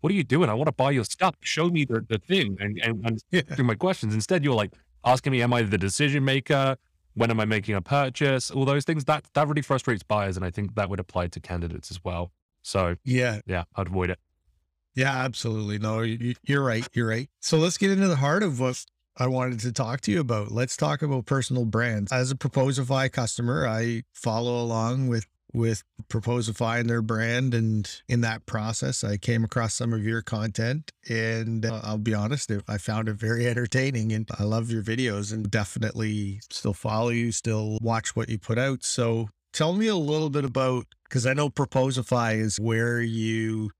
what 0.00 0.10
are 0.10 0.14
you 0.16 0.24
doing? 0.24 0.48
I 0.50 0.54
want 0.54 0.66
to 0.68 0.72
buy 0.72 0.90
your 0.90 1.04
stuff. 1.04 1.34
Show 1.40 1.68
me 1.70 1.84
the, 1.84 2.04
the 2.08 2.18
thing 2.18 2.56
and, 2.60 2.78
and, 2.82 3.06
and 3.06 3.22
Yeah. 3.30 3.42
through 3.42 3.64
my 3.64 3.74
questions. 3.74 4.14
Instead, 4.14 4.44
you're 4.44 4.54
like 4.54 4.72
asking 5.04 5.32
me, 5.32 5.42
am 5.42 5.52
I 5.52 5.62
the 5.62 5.78
decision 5.78 6.24
maker? 6.24 6.76
When 7.14 7.30
am 7.30 7.38
I 7.38 7.44
making 7.44 7.74
a 7.76 7.80
purchase? 7.82 8.50
All 8.50 8.64
those 8.64 8.84
things. 8.84 9.04
That 9.04 9.24
that 9.34 9.46
really 9.46 9.62
frustrates 9.62 10.02
buyers. 10.02 10.36
And 10.36 10.44
I 10.44 10.50
think 10.50 10.74
that 10.74 10.90
would 10.90 11.00
apply 11.00 11.28
to 11.28 11.40
candidates 11.40 11.90
as 11.90 12.02
well. 12.02 12.32
So 12.62 12.96
Yeah. 13.04 13.40
yeah, 13.46 13.64
I'd 13.76 13.86
avoid 13.88 14.10
it. 14.10 14.18
Yeah, 14.94 15.12
absolutely. 15.12 15.78
No, 15.78 16.02
you- 16.02 16.18
you- 16.20 16.34
you're 16.44 16.62
right. 16.62 16.86
You're 16.92 17.08
right. 17.08 17.28
So 17.40 17.58
let's 17.58 17.78
get 17.78 17.90
into 17.90 18.08
the 18.08 18.16
heart 18.16 18.42
of 18.42 18.60
what 18.60 18.84
I 19.16 19.26
wanted 19.26 19.60
to 19.60 19.72
talk 19.72 20.00
to 20.02 20.12
you 20.12 20.20
about. 20.20 20.50
Let's 20.52 20.76
talk 20.76 21.02
about 21.02 21.26
personal 21.26 21.64
brands. 21.64 22.12
As 22.12 22.30
a 22.30 22.34
Proposify 22.36 23.10
customer, 23.12 23.66
I 23.66 24.02
follow 24.12 24.62
along 24.62 25.08
with 25.08 25.26
with 25.52 25.84
Proposify 26.08 26.80
and 26.80 26.90
their 26.90 27.00
brand, 27.00 27.54
and 27.54 27.88
in 28.08 28.22
that 28.22 28.44
process, 28.44 29.04
I 29.04 29.16
came 29.16 29.44
across 29.44 29.72
some 29.74 29.92
of 29.92 30.02
your 30.04 30.20
content, 30.20 30.90
and 31.08 31.64
uh, 31.64 31.80
I'll 31.84 31.96
be 31.96 32.12
honest, 32.12 32.50
I 32.66 32.76
found 32.76 33.08
it 33.08 33.14
very 33.14 33.46
entertaining, 33.48 34.10
and 34.12 34.28
I 34.36 34.42
love 34.42 34.68
your 34.72 34.82
videos, 34.82 35.32
and 35.32 35.48
definitely 35.48 36.40
still 36.50 36.72
follow 36.74 37.10
you, 37.10 37.30
still 37.30 37.78
watch 37.80 38.16
what 38.16 38.28
you 38.30 38.36
put 38.36 38.58
out. 38.58 38.82
So 38.82 39.28
tell 39.52 39.74
me 39.74 39.86
a 39.86 39.94
little 39.94 40.28
bit 40.28 40.44
about 40.44 40.86
because 41.08 41.24
I 41.24 41.34
know 41.34 41.50
Proposify 41.50 42.36
is 42.36 42.58
where 42.58 43.00
you 43.00 43.70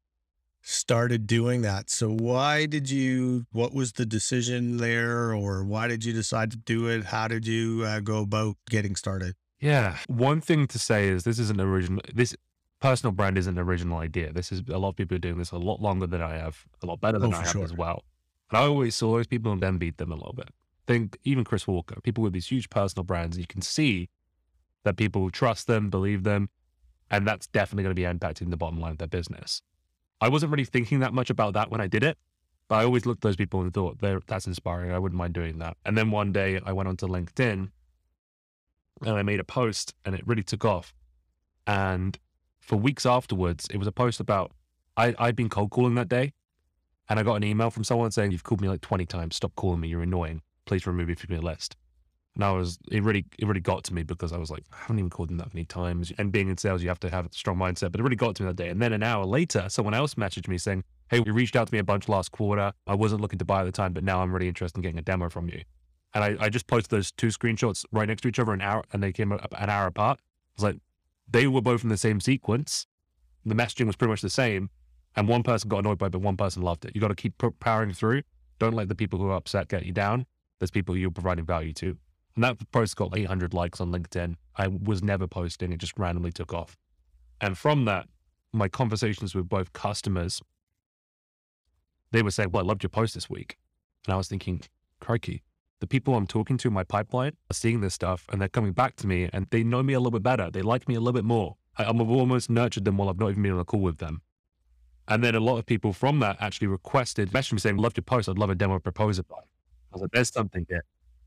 started 0.67 1.27
doing 1.27 1.61
that. 1.63 1.91
So 1.91 2.09
why 2.11 2.65
did 2.67 2.91
you 2.91 3.47
what 3.53 3.75
was 3.75 3.93
the 3.93 4.07
decision 4.07 4.79
there 4.79 5.33
or 5.35 5.63
why 5.63 5.87
did 5.89 6.05
you 6.05 6.13
decide 6.13 6.51
to 6.53 6.57
do 6.57 6.89
it? 6.89 7.05
How 7.05 7.29
did 7.29 7.47
you 7.47 7.85
uh, 7.85 8.01
go 8.01 8.21
about 8.23 8.57
getting 8.71 8.97
started? 8.97 9.35
Yeah. 9.61 9.99
One 10.09 10.41
thing 10.41 10.67
to 10.69 10.79
say 10.79 11.09
is 11.09 11.25
this 11.25 11.39
isn't 11.39 11.61
original. 11.61 12.01
This 12.13 12.35
personal 12.81 13.13
brand 13.13 13.37
isn't 13.39 13.57
an 13.57 13.63
original 13.63 13.99
idea. 13.99 14.33
This 14.33 14.51
is 14.51 14.63
a 14.71 14.79
lot 14.79 14.89
of 14.89 14.97
people 14.97 15.15
are 15.17 15.21
doing 15.21 15.39
this 15.39 15.53
a 15.53 15.59
lot 15.59 15.81
longer 15.81 16.07
than 16.07 16.23
I 16.23 16.35
have, 16.37 16.65
a 16.83 16.87
lot 16.87 17.01
better 17.01 17.19
than 17.19 17.33
Oh, 17.33 17.37
I 17.37 17.41
have 17.41 17.51
sure. 17.53 17.65
as 17.65 17.73
well. 17.75 18.03
And 18.51 18.59
I 18.59 18.63
always 18.63 18.95
saw 18.95 19.17
those 19.17 19.27
people 19.27 19.53
and 19.53 19.63
then 19.63 19.77
beat 19.79 19.99
them 19.99 20.11
a 20.13 20.17
little 20.17 20.35
bit. 20.35 20.49
Think 20.87 21.19
even 21.25 21.45
Chris 21.45 21.67
Walker, 21.67 22.01
people 22.03 22.23
with 22.23 22.33
these 22.33 22.47
huge 22.49 22.69
personal 22.71 23.05
brands, 23.05 23.39
you 23.39 23.47
can 23.47 23.63
see 23.63 24.09
that 24.85 24.97
people 24.97 25.31
trust 25.31 25.67
them, 25.67 25.89
believe 25.89 26.25
them, 26.25 26.49
and 27.11 27.27
that's 27.27 27.47
definitely 27.47 27.85
going 27.85 27.95
to 27.97 28.01
be 28.01 28.07
impacting 28.07 28.51
the 28.51 28.57
bottom 28.57 28.81
line 28.81 28.93
of 28.93 28.99
their 28.99 29.09
business. 29.09 29.63
I 30.25 30.29
wasn't 30.29 30.53
really 30.53 30.65
thinking 30.65 31.01
that 31.01 31.13
much 31.13 31.29
about 31.29 31.53
that 31.53 31.71
when 31.71 31.83
I 31.83 31.87
did 31.87 32.03
it, 32.03 32.17
but 32.69 32.77
I 32.77 32.85
always 32.85 33.05
looked 33.05 33.19
at 33.19 33.29
those 33.29 33.37
people 33.37 33.61
and 33.61 33.75
thought, 33.75 33.99
that's 34.27 34.47
inspiring. 34.47 34.91
I 34.91 34.99
wouldn't 34.99 35.19
mind 35.19 35.35
doing 35.35 35.59
that. 35.59 35.77
And 35.85 35.99
then 35.99 36.11
one 36.11 36.33
day 36.33 36.59
I 36.65 36.73
went 36.73 36.89
onto 36.89 37.07
LinkedIn 37.07 37.69
and 39.03 39.11
I 39.11 39.23
made 39.23 39.39
a 39.39 39.45
post 39.45 39.93
and 40.03 40.15
it 40.15 40.27
really 40.27 40.43
took 40.43 40.65
off. 40.65 40.95
And 41.67 42.19
for 42.59 42.77
weeks 42.77 43.05
afterwards, 43.05 43.67
it 43.71 43.77
was 43.77 43.87
a 43.87 43.93
post 43.93 44.19
about 44.19 44.53
I, 44.97 45.15
I'd 45.19 45.37
been 45.37 45.51
cold 45.51 45.71
calling 45.71 45.95
that 45.97 46.09
day 46.09 46.33
and 47.11 47.21
I 47.21 47.23
got 47.23 47.35
an 47.35 47.45
email 47.45 47.69
from 47.69 47.85
someone 47.85 48.11
saying, 48.11 48.31
You've 48.31 48.45
called 48.45 48.63
me 48.63 48.69
like 48.69 48.81
20 48.81 49.05
times. 49.05 49.37
Stop 49.37 49.55
calling 49.57 49.81
me. 49.81 49.89
You're 49.89 50.05
annoying. 50.05 50.41
Please 50.65 50.87
remove 50.87 51.09
me 51.09 51.17
from 51.17 51.35
your 51.35 51.43
list. 51.43 51.77
And 52.35 52.45
I 52.45 52.51
was, 52.51 52.79
it 52.91 53.03
really, 53.03 53.25
it 53.39 53.47
really 53.47 53.61
got 53.61 53.85
to 53.85 53.95
me 53.95 54.03
because 54.03 54.33
I 54.33 54.39
was 54.39 54.51
like, 54.51 54.65
I 54.73 54.77
haven't 54.77 54.99
even 54.99 55.11
called 55.11 55.29
them 55.29 55.37
that 55.37 55.55
many 55.55 55.65
times. 55.65 56.13
And 56.19 56.33
being 56.33 56.49
in 56.49 56.57
sales, 56.57 56.83
you 56.83 56.89
have 56.89 56.99
to 57.01 57.11
have 57.11 57.27
a 57.27 57.29
strong 57.33 57.57
mindset. 57.57 57.93
But 57.93 58.01
it 58.01 58.03
really 58.03 58.17
got 58.17 58.35
to 58.37 58.43
me 58.43 58.49
that 58.49 58.57
day. 58.57 58.69
And 58.71 58.83
then 58.83 58.93
an 58.93 59.05
hour 59.05 59.25
later, 59.25 59.69
someone 59.69 59.95
else 59.95 60.15
messaged 60.15 60.49
me 60.49 60.59
saying, 60.59 60.83
Hey, 61.11 61.23
you 61.25 61.33
reached 61.33 61.55
out 61.55 61.69
to 61.69 61.75
me 61.75 61.79
a 61.79 61.85
bunch 61.85 62.09
last 62.09 62.33
quarter. 62.33 62.73
I 62.87 62.95
wasn't 62.95 63.21
looking 63.21 63.39
to 63.39 63.45
buy 63.45 63.61
at 63.61 63.65
the 63.65 63.73
time, 63.73 63.93
but 63.93 64.03
now 64.03 64.21
I'm 64.21 64.33
really 64.33 64.49
interested 64.49 64.79
in 64.79 64.83
getting 64.83 64.99
a 64.99 65.03
demo 65.03 65.29
from 65.29 65.49
you. 65.49 65.63
And 66.13 66.25
I, 66.25 66.45
I 66.47 66.49
just 66.49 66.67
posted 66.67 66.91
those 66.91 67.13
two 67.13 67.29
screenshots 67.29 67.85
right 67.93 68.09
next 68.09 68.23
to 68.23 68.29
each 68.29 68.39
other 68.39 68.53
an 68.53 68.63
hour, 68.63 68.83
and 68.93 69.03
they 69.03 69.13
came 69.13 69.31
up 69.33 69.53
an 69.57 69.69
hour 69.69 69.87
apart. 69.87 70.19
I 70.21 70.53
was 70.57 70.65
like, 70.65 70.81
they 71.29 71.47
were 71.47 71.61
both 71.61 71.83
in 71.83 71.89
the 71.89 71.97
same 71.97 72.21
sequence. 72.21 72.87
The 73.45 73.55
messaging 73.55 73.87
was 73.87 73.97
pretty 73.97 74.11
much 74.11 74.23
the 74.23 74.31
same, 74.31 74.71
and 75.17 75.29
one 75.29 75.43
person 75.43 75.69
got 75.69 75.81
annoyed 75.81 75.99
by 75.99 76.07
it, 76.07 76.13
but 76.13 76.21
one 76.21 76.37
person 76.37 76.63
loved 76.63 76.85
it. 76.85 76.93
You 76.95 77.01
got 77.01 77.09
to 77.09 77.15
keep 77.15 77.35
powering 77.61 77.93
through. 77.93 78.23
Don't 78.59 78.75
let 78.75 78.89
the 78.89 78.95
people 78.95 79.19
who 79.19 79.29
are 79.29 79.37
upset 79.37 79.69
get 79.69 79.85
you 79.85 79.93
down. 79.93 80.27
There's 80.59 80.71
people 80.71 80.97
you're 80.97 81.11
providing 81.11 81.45
value 81.45 81.73
to. 81.75 81.99
And 82.35 82.45
that 82.45 82.59
post 82.73 82.97
got 82.97 83.17
800 83.17 83.55
likes 83.55 83.81
on 83.81 83.93
LinkedIn. 83.93 84.37
I 84.57 84.69
was 84.69 85.03
never 85.03 85.27
posting; 85.27 85.73
it 85.73 85.79
just 85.79 85.99
randomly 85.99 86.33
took 86.33 86.53
off. 86.53 86.77
And 87.41 87.57
from 87.57 87.85
that, 87.85 88.09
my 88.53 88.69
conversations 88.69 89.35
with 89.35 89.49
both 89.49 89.73
customers, 89.73 90.43
they 92.11 92.23
were 92.23 92.31
saying, 92.31 92.51
"Well, 92.51 92.65
I 92.65 92.67
loved 92.67 92.83
your 92.83 92.91
post 92.91 93.15
this 93.15 93.31
week," 93.31 93.57
and 94.07 94.15
I 94.15 94.17
was 94.17 94.29
thinking, 94.29 94.63
"Crikey." 95.01 95.43
the 95.85 95.89
people 95.89 96.15
I'm 96.15 96.27
talking 96.27 96.57
to 96.57 96.69
in 96.69 96.73
my 96.73 96.83
pipeline 96.83 97.33
are 97.51 97.55
seeing 97.55 97.83
this 97.83 97.93
stuff 97.93 98.27
and 98.33 98.41
they're 98.41 98.49
coming 98.49 98.73
back 98.73 98.97
to 98.97 99.07
me 99.07 99.29
and 99.35 99.47
they 99.51 99.63
know 99.63 99.83
me 99.83 99.93
a 99.93 99.99
little 99.99 100.13
bit 100.13 100.23
better. 100.23 100.51
They 100.51 100.63
like 100.63 100.89
me 100.89 100.95
a 100.95 100.99
little 100.99 101.13
bit 101.13 101.27
more. 101.27 101.57
I, 101.77 101.85
I'm 101.85 102.01
I've 102.01 102.09
almost 102.09 102.49
nurtured 102.49 102.87
them 102.87 102.97
while 102.97 103.11
I've 103.11 103.19
not 103.19 103.31
even 103.31 103.43
been 103.43 103.53
on 103.53 103.61
a 103.61 103.67
call 103.67 103.81
with 103.81 103.99
them. 103.99 104.23
And 105.09 105.23
then 105.23 105.35
a 105.35 105.41
lot 105.41 105.59
of 105.59 105.67
people 105.67 105.93
from 105.93 106.21
that 106.21 106.39
actually 106.41 106.69
requested, 106.69 107.33
messaged 107.33 107.53
me 107.53 107.59
saying, 107.59 107.77
loved 107.77 107.99
your 107.99 108.05
post. 108.05 108.31
I'd 108.31 108.39
love 108.39 108.49
a 108.49 108.55
demo 108.55 108.79
proposal. 108.79 109.27
I 109.31 109.37
was 109.93 110.01
like, 110.01 110.11
there's 110.13 110.33
something 110.33 110.65
here. 110.71 110.85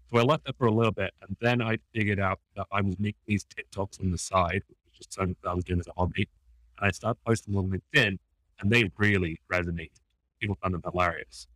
So 0.09 0.17
I 0.17 0.21
left 0.21 0.47
it 0.47 0.55
for 0.57 0.67
a 0.67 0.71
little 0.71 0.93
bit 0.93 1.13
and 1.21 1.35
then 1.41 1.61
I 1.61 1.77
figured 1.93 2.19
out 2.19 2.39
that 2.55 2.67
I 2.71 2.81
was 2.81 2.97
making 2.97 3.19
these 3.25 3.45
TikToks 3.45 3.99
on 3.99 4.11
the 4.11 4.17
side, 4.17 4.63
which 4.67 4.77
was 4.89 4.97
just 4.97 5.13
something 5.13 5.35
that 5.43 5.49
I 5.49 5.53
was 5.53 5.65
doing 5.65 5.79
as 5.79 5.87
a 5.87 5.93
hobby. 5.97 6.29
And 6.79 6.87
I 6.87 6.91
started 6.91 7.19
posting 7.25 7.53
them 7.53 7.65
on 7.65 7.71
LinkedIn 7.71 8.17
and 8.59 8.71
they 8.71 8.89
really 8.97 9.39
resonated. 9.51 9.99
People 10.39 10.57
found 10.61 10.75
them 10.75 10.81
hilarious. 10.89 11.47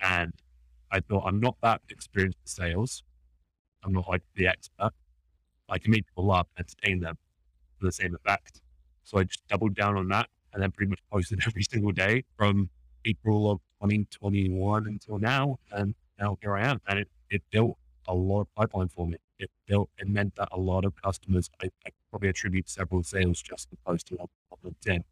And 0.00 0.32
I 0.90 1.00
thought 1.00 1.24
I'm 1.24 1.38
not 1.38 1.56
that 1.62 1.82
experienced 1.88 2.38
in 2.42 2.48
sales. 2.48 3.04
I'm 3.84 3.92
not 3.92 4.08
like 4.08 4.22
the 4.34 4.48
expert. 4.48 4.90
I 5.68 5.78
can 5.78 5.92
make 5.92 6.06
people 6.08 6.26
laugh 6.26 6.48
and 6.56 6.66
entertain 6.66 7.00
them 7.00 7.16
for 7.78 7.86
the 7.86 7.92
same 7.92 8.14
effect. 8.14 8.60
So 9.04 9.18
I 9.18 9.24
just 9.24 9.46
doubled 9.46 9.74
down 9.74 9.96
on 9.96 10.08
that 10.08 10.28
and 10.52 10.60
then 10.62 10.72
pretty 10.72 10.90
much 10.90 11.00
posted 11.12 11.40
every 11.46 11.62
single 11.62 11.92
day 11.92 12.24
from 12.36 12.70
April 13.04 13.50
of 13.50 13.58
2021 13.82 14.86
until 14.88 15.18
now. 15.18 15.58
And 15.70 15.94
now 16.18 16.38
here 16.42 16.56
I 16.56 16.66
am. 16.66 16.80
And 16.88 16.98
it, 16.98 17.08
it 17.30 17.42
built 17.50 17.78
a 18.10 18.14
lot 18.14 18.42
of 18.42 18.54
pipeline 18.54 18.88
for 18.88 19.06
me. 19.06 19.16
It 19.38 19.50
built, 19.66 19.90
it 19.98 20.08
meant 20.08 20.36
that 20.36 20.48
a 20.52 20.58
lot 20.58 20.84
of 20.84 20.94
customers, 21.00 21.48
I, 21.62 21.70
I 21.86 21.90
probably 22.10 22.28
attribute 22.28 22.68
several 22.68 23.02
sales 23.02 23.40
just 23.40 23.70
to 23.70 23.76
posting 23.86 24.18
on, 24.18 24.26
LinkedIn, 24.64 25.02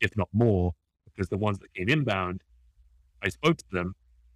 if 0.00 0.16
not 0.16 0.28
more, 0.32 0.74
because 1.04 1.28
the 1.28 1.36
ones 1.36 1.58
that 1.58 1.74
came 1.74 1.88
inbound, 1.90 2.42
I 3.22 3.28
spoke 3.28 3.58
to 3.58 3.64
them 3.70 3.94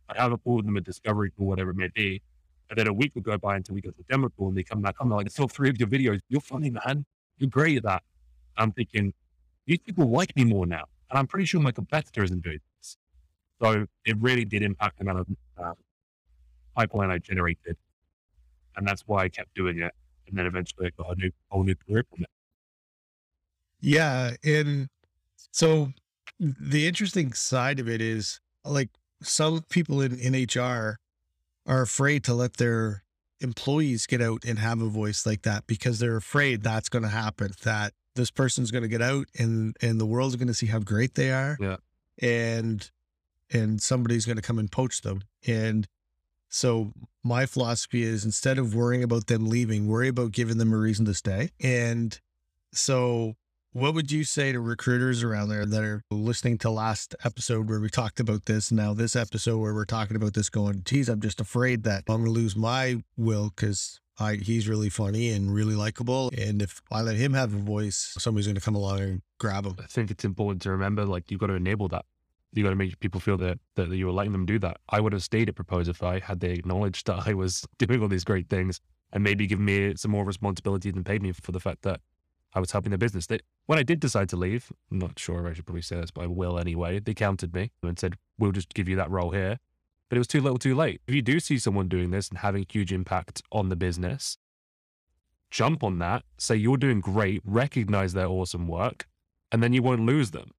I 0.09 0.21
have 0.21 0.33
a 0.33 0.39
call 0.39 0.57
with 0.57 0.67
them 0.67 0.77
a 0.77 0.81
discovery 0.81 1.31
call, 1.31 1.47
whatever 1.47 1.71
it 1.71 1.77
may 1.77 1.89
be. 1.89 2.23
And 2.71 2.79
then 2.79 2.87
a 2.87 2.93
week 2.93 3.15
will 3.15 3.23
go 3.23 3.39
by 3.39 3.57
until 3.57 3.75
we 3.75 3.81
get 3.81 3.97
the 3.97 4.03
demo 4.05 4.29
call 4.31 4.49
and 4.49 4.57
they 4.57 4.63
come 4.63 4.83
back 4.83 4.97
on. 5.01 5.09
They're 5.09 5.19
like, 5.19 5.27
I 5.27 5.31
saw 5.31 5.47
three 5.47 5.71
of 5.71 5.79
your 5.79 5.89
videos. 5.89 6.21
You're 6.29 6.41
funny, 6.41 6.71
man. 6.71 7.05
You're 7.39 7.51
great 7.51 7.79
at 7.79 7.83
that. 7.85 8.03
I'm 8.57 8.73
thinking, 8.73 9.15
these 9.67 9.79
people 9.79 10.11
like 10.11 10.35
me 10.37 10.45
more 10.45 10.67
now. 10.67 10.85
And 11.11 11.19
I'm 11.19 11.27
pretty 11.27 11.47
sure 11.47 11.61
my 11.61 11.73
competitor 11.73 12.23
isn't 12.23 12.43
doing 12.43 12.61
this. 12.79 12.97
So 13.63 13.87
it 14.05 14.17
really 14.21 14.45
did 14.45 14.63
impact 14.63 14.99
the 14.99 15.05
amount 15.05 15.21
of 15.21 15.27
uh, 15.63 15.73
pipeline 16.77 17.11
I 17.11 17.19
generated. 17.19 17.77
And 18.79 18.87
that's 18.87 19.03
why 19.07 19.25
I 19.25 19.29
kept 19.29 19.55
doing 19.55 19.79
it. 19.81 19.93
And 20.29 20.39
then 20.39 20.47
eventually 20.47 20.87
I 20.87 21.03
got 21.03 21.13
a 21.17 21.21
new, 21.21 21.31
whole 21.49 21.65
new 21.65 21.75
career 21.75 22.05
from 22.09 22.23
it. 22.23 22.31
Yeah, 23.81 24.37
and 24.45 24.89
so 25.53 25.93
the 26.39 26.87
interesting 26.87 27.33
side 27.33 27.81
of 27.81 27.89
it 27.89 28.01
is 28.01 28.41
like 28.65 28.91
some 29.23 29.63
people 29.69 30.01
in, 30.01 30.19
in 30.19 30.33
HR 30.35 30.99
are 31.67 31.83
afraid 31.83 32.25
to 32.25 32.35
let 32.35 32.57
their 32.57 33.03
employees 33.41 34.07
get 34.07 34.21
out 34.21 34.45
and 34.45 34.59
have 34.59 34.81
a 34.81 34.89
voice 34.89 35.25
like 35.27 35.43
that 35.43 35.67
because 35.67 35.99
they're 35.99 36.17
afraid 36.17 36.63
that's 36.63 36.89
going 36.89 37.03
to 37.05 37.09
happen 37.09 37.53
that 37.63 37.93
this 38.17 38.31
person's 38.33 38.71
going 38.73 38.83
to 38.83 38.89
get 38.89 39.03
out 39.03 39.27
and 39.39 39.77
and 39.81 40.01
the 40.01 40.07
world's 40.07 40.35
going 40.35 40.49
to 40.49 40.55
see 40.55 40.67
how 40.67 40.81
great 40.81 41.15
they 41.15 41.31
are 41.31 41.57
Yeah. 41.61 41.77
and 42.21 42.91
and 43.51 43.81
somebody's 43.81 44.27
going 44.27 44.37
to 44.37 44.43
come 44.43 44.59
and 44.59 44.71
poach 44.73 45.03
them 45.03 45.23
and 45.47 45.87
so 46.49 46.93
my 47.23 47.47
philosophy 47.47 48.03
is 48.03 48.25
instead 48.25 48.59
of 48.59 48.75
worrying 48.75 49.03
about 49.03 49.27
them 49.27 49.49
leaving 49.49 49.87
worry 49.87 50.09
about 50.09 50.33
giving 50.33 50.59
them 50.59 50.73
a 50.73 50.77
reason 50.77 51.05
to 51.05 51.15
stay 51.15 51.51
and 51.61 52.21
so 52.73 53.35
what 53.73 53.95
would 53.95 54.11
you 54.11 54.25
say 54.25 54.51
to 54.53 54.61
recruiters 54.61 55.23
around 55.23 55.51
there 55.51 55.67
that 55.67 55.85
are 55.85 56.03
listening 56.11 56.59
to 56.59 56.71
last 56.71 57.15
episode 57.25 57.69
where 57.69 57.81
we 57.81 57.91
talked 57.91 58.19
about 58.19 58.47
this? 58.47 58.73
Now, 58.73 58.95
this 58.95 59.15
episode 59.15 59.59
where 59.59 59.75
we're 59.75 59.85
talking 59.85 60.17
about 60.17 60.33
this, 60.35 60.49
going, 60.49 60.83
geez, 60.85 61.09
I'm 61.09 61.21
just 61.21 61.41
afraid 61.41 61.83
that 61.85 62.05
I'm 62.09 62.25
going 62.25 62.25
to 62.25 62.31
lose 62.31 62.57
my 62.57 63.03
will 63.17 63.51
because 63.55 64.01
I 64.19 64.37
he's 64.37 64.69
really 64.69 64.89
funny 64.89 65.31
and 65.31 65.53
really 65.55 65.75
likable. 65.75 66.33
And 66.37 66.63
if 66.63 66.81
I 66.91 67.03
let 67.03 67.17
him 67.17 67.35
have 67.35 67.55
a 67.55 67.59
voice, 67.59 68.15
somebody's 68.19 68.47
going 68.47 68.57
to 68.57 68.61
come 68.61 68.75
along 68.75 69.01
and 69.01 69.23
grab 69.39 69.67
him. 69.67 69.77
I 69.79 69.87
think 69.87 70.11
it's 70.11 70.25
important 70.25 70.63
to 70.63 70.71
remember, 70.71 71.05
like, 71.05 71.31
you've 71.31 71.41
got 71.41 71.49
to 71.49 71.55
enable 71.55 71.89
that. 71.89 72.05
You 72.53 72.63
got 72.63 72.71
to 72.71 72.77
make 72.77 72.99
people 73.01 73.21
feel 73.21 73.37
that, 73.39 73.59
that 73.75 73.89
you 73.91 74.07
were 74.07 74.13
letting 74.13 74.33
them 74.33 74.47
do 74.47 74.59
that. 74.61 74.79
I 74.89 75.01
would 75.01 75.13
have 75.13 75.23
stayed 75.23 75.49
at 75.49 75.55
Propose 75.55 75.89
if 75.89 76.03
I 76.03 76.19
had 76.19 76.41
they 76.41 76.53
acknowledged 76.53 77.07
that 77.07 77.27
I 77.27 77.35
was 77.35 77.67
doing 77.79 78.03
all 78.03 78.09
these 78.09 78.25
great 78.25 78.49
things 78.49 78.81
and 79.13 79.23
maybe 79.23 79.47
given 79.47 79.65
me 79.65 79.95
some 79.97 80.11
more 80.11 80.25
responsibility 80.25 80.91
than 80.91 81.05
paid 81.05 81.23
me 81.23 81.33
for 81.33 81.53
the 81.53 81.61
fact 81.61 81.83
that 81.83 82.01
I 82.55 82.61
was 82.61 82.73
helping 82.73 82.91
the 82.91 82.99
business. 82.99 83.27
They, 83.27 83.41
when 83.67 83.79
I 83.79 83.83
did 83.83 84.01
decide 84.01 84.29
to 84.31 84.37
leave, 84.37 84.73
I'm 84.91 84.99
not 84.99 85.19
sure 85.19 85.47
I 85.47 85.53
should 85.53 85.67
probably 85.67 85.83
say 85.83 86.01
this, 86.01 86.11
but 86.11 86.25
I 86.25 86.27
will 86.27 86.59
anyway. 86.59 86.99
They 87.01 87.15
counted 87.15 87.55
me 87.55 87.71
and 87.83 87.99
said, 87.99 88.17
"We'll 88.39 88.53
just 88.53 88.75
give 88.75 88.89
you 88.89 88.97
that 88.97 89.11
role 89.11 89.31
here." 89.31 89.59
But 90.09 90.17
it 90.17 90.21
was 90.21 90.27
too 90.27 90.41
little, 90.41 90.59
too 90.59 90.75
late. 90.75 91.03
If 91.07 91.15
you 91.15 91.21
do 91.21 91.39
see 91.39 91.59
someone 91.59 91.89
doing 91.89 92.11
this 92.11 92.31
and 92.31 92.39
having 92.39 92.65
huge 92.69 92.93
impact 92.93 93.43
on 93.53 93.69
the 93.69 93.77
business, 93.77 94.39
jump 95.51 95.85
on 95.85 95.99
that. 95.99 96.25
Say 96.39 96.57
you're 96.57 96.79
doing 96.79 97.01
great. 97.01 97.43
Recognize 97.45 98.15
their 98.15 98.27
awesome 98.27 98.67
work, 98.67 99.07
and 99.53 99.63
then 99.63 99.75
you 99.75 99.83
won't 99.83 100.07
lose 100.07 100.31
them. 100.31 100.53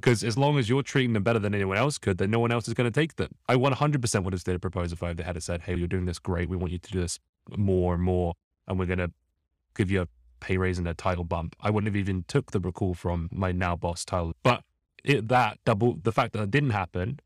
Because 0.00 0.22
as 0.22 0.38
long 0.38 0.58
as 0.58 0.68
you're 0.68 0.84
treating 0.84 1.12
them 1.12 1.24
better 1.24 1.40
than 1.40 1.56
anyone 1.56 1.76
else 1.76 1.98
could, 1.98 2.18
then 2.18 2.30
no 2.30 2.38
one 2.38 2.52
else 2.52 2.68
is 2.68 2.74
going 2.74 2.90
to 2.90 3.00
take 3.00 3.16
them. 3.16 3.30
I 3.48 3.56
100% 3.56 4.22
would 4.22 4.32
have 4.32 4.40
stayed 4.40 4.54
a 4.54 4.58
proposal 4.60 4.96
if 5.00 5.16
they 5.16 5.22
had 5.24 5.42
said, 5.42 5.62
"Hey, 5.62 5.74
you're 5.74 5.88
doing 5.88 6.06
this 6.06 6.20
great. 6.20 6.48
We 6.48 6.56
want 6.56 6.72
you 6.72 6.78
to 6.78 6.92
do 6.92 7.00
this 7.00 7.18
more 7.56 7.94
and 7.94 8.02
more, 8.02 8.34
and 8.68 8.78
we're 8.78 8.86
going 8.86 9.00
to 9.00 9.10
give 9.74 9.90
you 9.90 10.02
a 10.02 10.08
pay 10.38 10.56
raise 10.56 10.78
and 10.78 10.86
a 10.86 10.94
title 10.94 11.24
bump. 11.24 11.56
I 11.60 11.70
wouldn't 11.70 11.88
have 11.88 11.96
even 11.96 12.24
took 12.28 12.52
the 12.52 12.60
recall 12.60 12.94
from 12.94 13.28
my 13.32 13.50
now 13.50 13.74
boss 13.74 14.04
title. 14.04 14.34
But 14.44 14.62
it, 15.02 15.26
that 15.28 15.58
double 15.64 15.98
the 16.00 16.12
fact 16.12 16.32
that 16.34 16.42
it 16.42 16.50
didn't 16.52 16.70
happen 16.70 17.18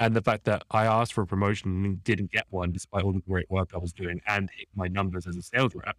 and 0.00 0.16
the 0.16 0.22
fact 0.22 0.44
that 0.44 0.62
I 0.70 0.86
asked 0.86 1.12
for 1.12 1.22
a 1.22 1.26
promotion 1.26 1.84
and 1.84 2.04
didn't 2.04 2.30
get 2.30 2.46
one 2.48 2.72
despite 2.72 3.02
all 3.02 3.12
the 3.12 3.20
great 3.20 3.50
work 3.50 3.70
I 3.74 3.78
was 3.78 3.92
doing 3.92 4.22
and 4.26 4.48
hit 4.56 4.68
my 4.74 4.88
numbers 4.88 5.26
as 5.26 5.36
a 5.36 5.42
sales 5.42 5.74
rep. 5.74 5.96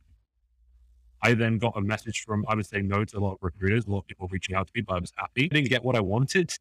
I 1.21 1.33
then 1.33 1.57
got 1.57 1.75
a 1.75 1.81
message 1.81 2.23
from, 2.25 2.45
I 2.47 2.55
was 2.55 2.69
saying 2.69 2.87
no 2.87 3.03
to 3.03 3.17
a 3.17 3.19
lot 3.19 3.33
of 3.33 3.37
recruiters, 3.41 3.85
a 3.85 3.91
lot 3.91 3.99
of 3.99 4.07
people 4.07 4.27
reaching 4.31 4.55
out 4.55 4.67
to 4.67 4.73
me, 4.75 4.81
but 4.81 4.95
I 4.95 4.99
was 4.99 5.11
happy. 5.15 5.45
I 5.51 5.55
didn't 5.55 5.69
get 5.69 5.83
what 5.83 5.95
I 5.95 5.99
wanted. 5.99 6.53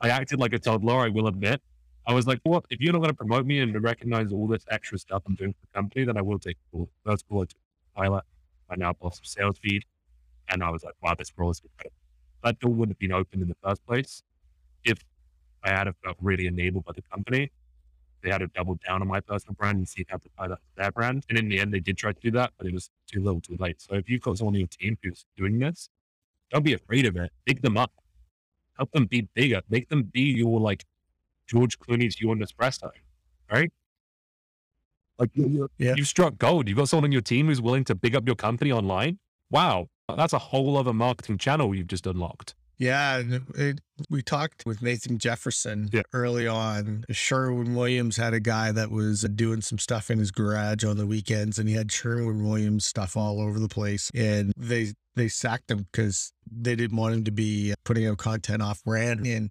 I 0.00 0.10
acted 0.10 0.38
like 0.38 0.52
a 0.52 0.58
toddler, 0.58 1.00
I 1.00 1.08
will 1.08 1.26
admit. 1.26 1.62
I 2.06 2.12
was 2.12 2.26
like, 2.26 2.40
what? 2.42 2.66
If 2.68 2.80
you're 2.80 2.92
not 2.92 2.98
going 2.98 3.10
to 3.10 3.14
promote 3.14 3.46
me 3.46 3.60
and 3.60 3.82
recognize 3.82 4.30
all 4.30 4.46
this 4.46 4.64
extra 4.70 4.98
stuff 4.98 5.22
I'm 5.26 5.34
doing 5.36 5.52
for 5.52 5.60
the 5.62 5.72
company, 5.74 6.04
then 6.04 6.18
I 6.18 6.20
will 6.22 6.38
take 6.38 6.58
it. 6.74 6.88
That's 7.06 7.22
cool. 7.22 7.42
I 7.42 7.44
took 7.46 7.58
pilot. 7.96 8.24
I 8.68 8.76
now 8.76 8.92
boss 8.92 9.18
of 9.18 9.26
sales 9.26 9.58
feed. 9.58 9.84
And 10.50 10.62
I 10.62 10.68
was 10.68 10.84
like, 10.84 10.94
wow, 11.02 11.14
this 11.14 11.32
role 11.36 11.50
is 11.50 11.62
incredible. 11.64 11.96
That 12.42 12.58
door 12.58 12.72
wouldn't 12.72 12.96
have 12.96 12.98
been 12.98 13.12
opened 13.12 13.40
in 13.40 13.48
the 13.48 13.56
first 13.62 13.86
place 13.86 14.22
if 14.84 14.98
I 15.62 15.70
had 15.70 15.90
felt 16.04 16.18
really 16.20 16.46
enabled 16.46 16.84
by 16.84 16.92
the 16.92 17.02
company. 17.02 17.50
They 18.24 18.30
had 18.30 18.38
to 18.38 18.46
double 18.48 18.78
down 18.86 19.02
on 19.02 19.08
my 19.08 19.20
personal 19.20 19.54
brand 19.54 19.76
and 19.76 19.88
see 19.88 20.06
how 20.08 20.16
to 20.16 20.28
tie 20.38 20.48
that 20.48 20.56
to 20.56 20.76
their 20.76 20.90
brand. 20.90 21.24
And 21.28 21.38
in 21.38 21.50
the 21.50 21.60
end, 21.60 21.74
they 21.74 21.78
did 21.78 21.98
try 21.98 22.12
to 22.12 22.20
do 22.20 22.30
that, 22.32 22.52
but 22.56 22.66
it 22.66 22.72
was 22.72 22.90
too 23.06 23.22
little 23.22 23.40
too 23.40 23.56
late. 23.58 23.82
So 23.82 23.94
if 23.96 24.08
you've 24.08 24.22
got 24.22 24.38
someone 24.38 24.54
on 24.54 24.60
your 24.60 24.68
team 24.68 24.96
who's 25.02 25.26
doing 25.36 25.58
this, 25.58 25.90
don't 26.50 26.64
be 26.64 26.72
afraid 26.72 27.04
of 27.04 27.16
it. 27.16 27.30
Pick 27.44 27.60
them 27.60 27.76
up. 27.76 27.92
Help 28.78 28.90
them 28.92 29.04
be 29.04 29.28
bigger. 29.34 29.60
Make 29.68 29.90
them 29.90 30.04
be 30.04 30.22
your 30.22 30.58
like 30.58 30.84
George 31.46 31.78
Clooney's 31.78 32.18
you 32.18 32.30
on 32.30 32.38
Nespresso, 32.38 32.90
right? 33.52 33.70
Like 35.18 35.30
you 35.34 35.68
yeah. 35.78 35.94
you've 35.96 36.08
struck 36.08 36.38
gold. 36.38 36.66
You've 36.66 36.78
got 36.78 36.88
someone 36.88 37.04
on 37.04 37.12
your 37.12 37.20
team 37.20 37.46
who's 37.46 37.60
willing 37.60 37.84
to 37.84 37.94
big 37.94 38.16
up 38.16 38.26
your 38.26 38.36
company 38.36 38.72
online. 38.72 39.18
Wow, 39.50 39.88
that's 40.16 40.32
a 40.32 40.38
whole 40.38 40.76
other 40.76 40.92
marketing 40.94 41.38
channel 41.38 41.74
you've 41.74 41.86
just 41.86 42.06
unlocked. 42.06 42.54
Yeah, 42.76 43.22
it, 43.54 43.80
we 44.10 44.22
talked 44.22 44.66
with 44.66 44.82
Nathan 44.82 45.18
Jefferson 45.18 45.88
yeah. 45.92 46.02
early 46.12 46.46
on. 46.46 47.04
Sherwin 47.10 47.74
Williams 47.74 48.16
had 48.16 48.34
a 48.34 48.40
guy 48.40 48.72
that 48.72 48.90
was 48.90 49.22
doing 49.22 49.60
some 49.60 49.78
stuff 49.78 50.10
in 50.10 50.18
his 50.18 50.30
garage 50.30 50.84
on 50.84 50.96
the 50.96 51.06
weekends, 51.06 51.58
and 51.58 51.68
he 51.68 51.74
had 51.74 51.92
Sherwin 51.92 52.44
Williams 52.44 52.84
stuff 52.84 53.16
all 53.16 53.40
over 53.40 53.58
the 53.58 53.68
place. 53.68 54.10
And 54.14 54.52
they 54.56 54.92
they 55.14 55.28
sacked 55.28 55.70
him 55.70 55.86
because 55.92 56.32
they 56.50 56.74
didn't 56.74 56.96
want 56.96 57.14
him 57.14 57.24
to 57.24 57.30
be 57.30 57.74
putting 57.84 58.06
out 58.06 58.18
content 58.18 58.62
off 58.62 58.82
brand. 58.82 59.24
And 59.26 59.50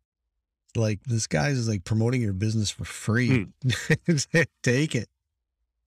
like 0.75 0.99
this 1.05 1.27
guy's 1.27 1.57
is 1.57 1.69
like 1.69 1.85
promoting 1.85 2.21
your 2.21 2.33
business 2.33 2.69
for 2.69 2.85
free. 2.85 3.47
Hmm. 3.63 4.19
Take 4.63 4.95
it. 4.95 5.07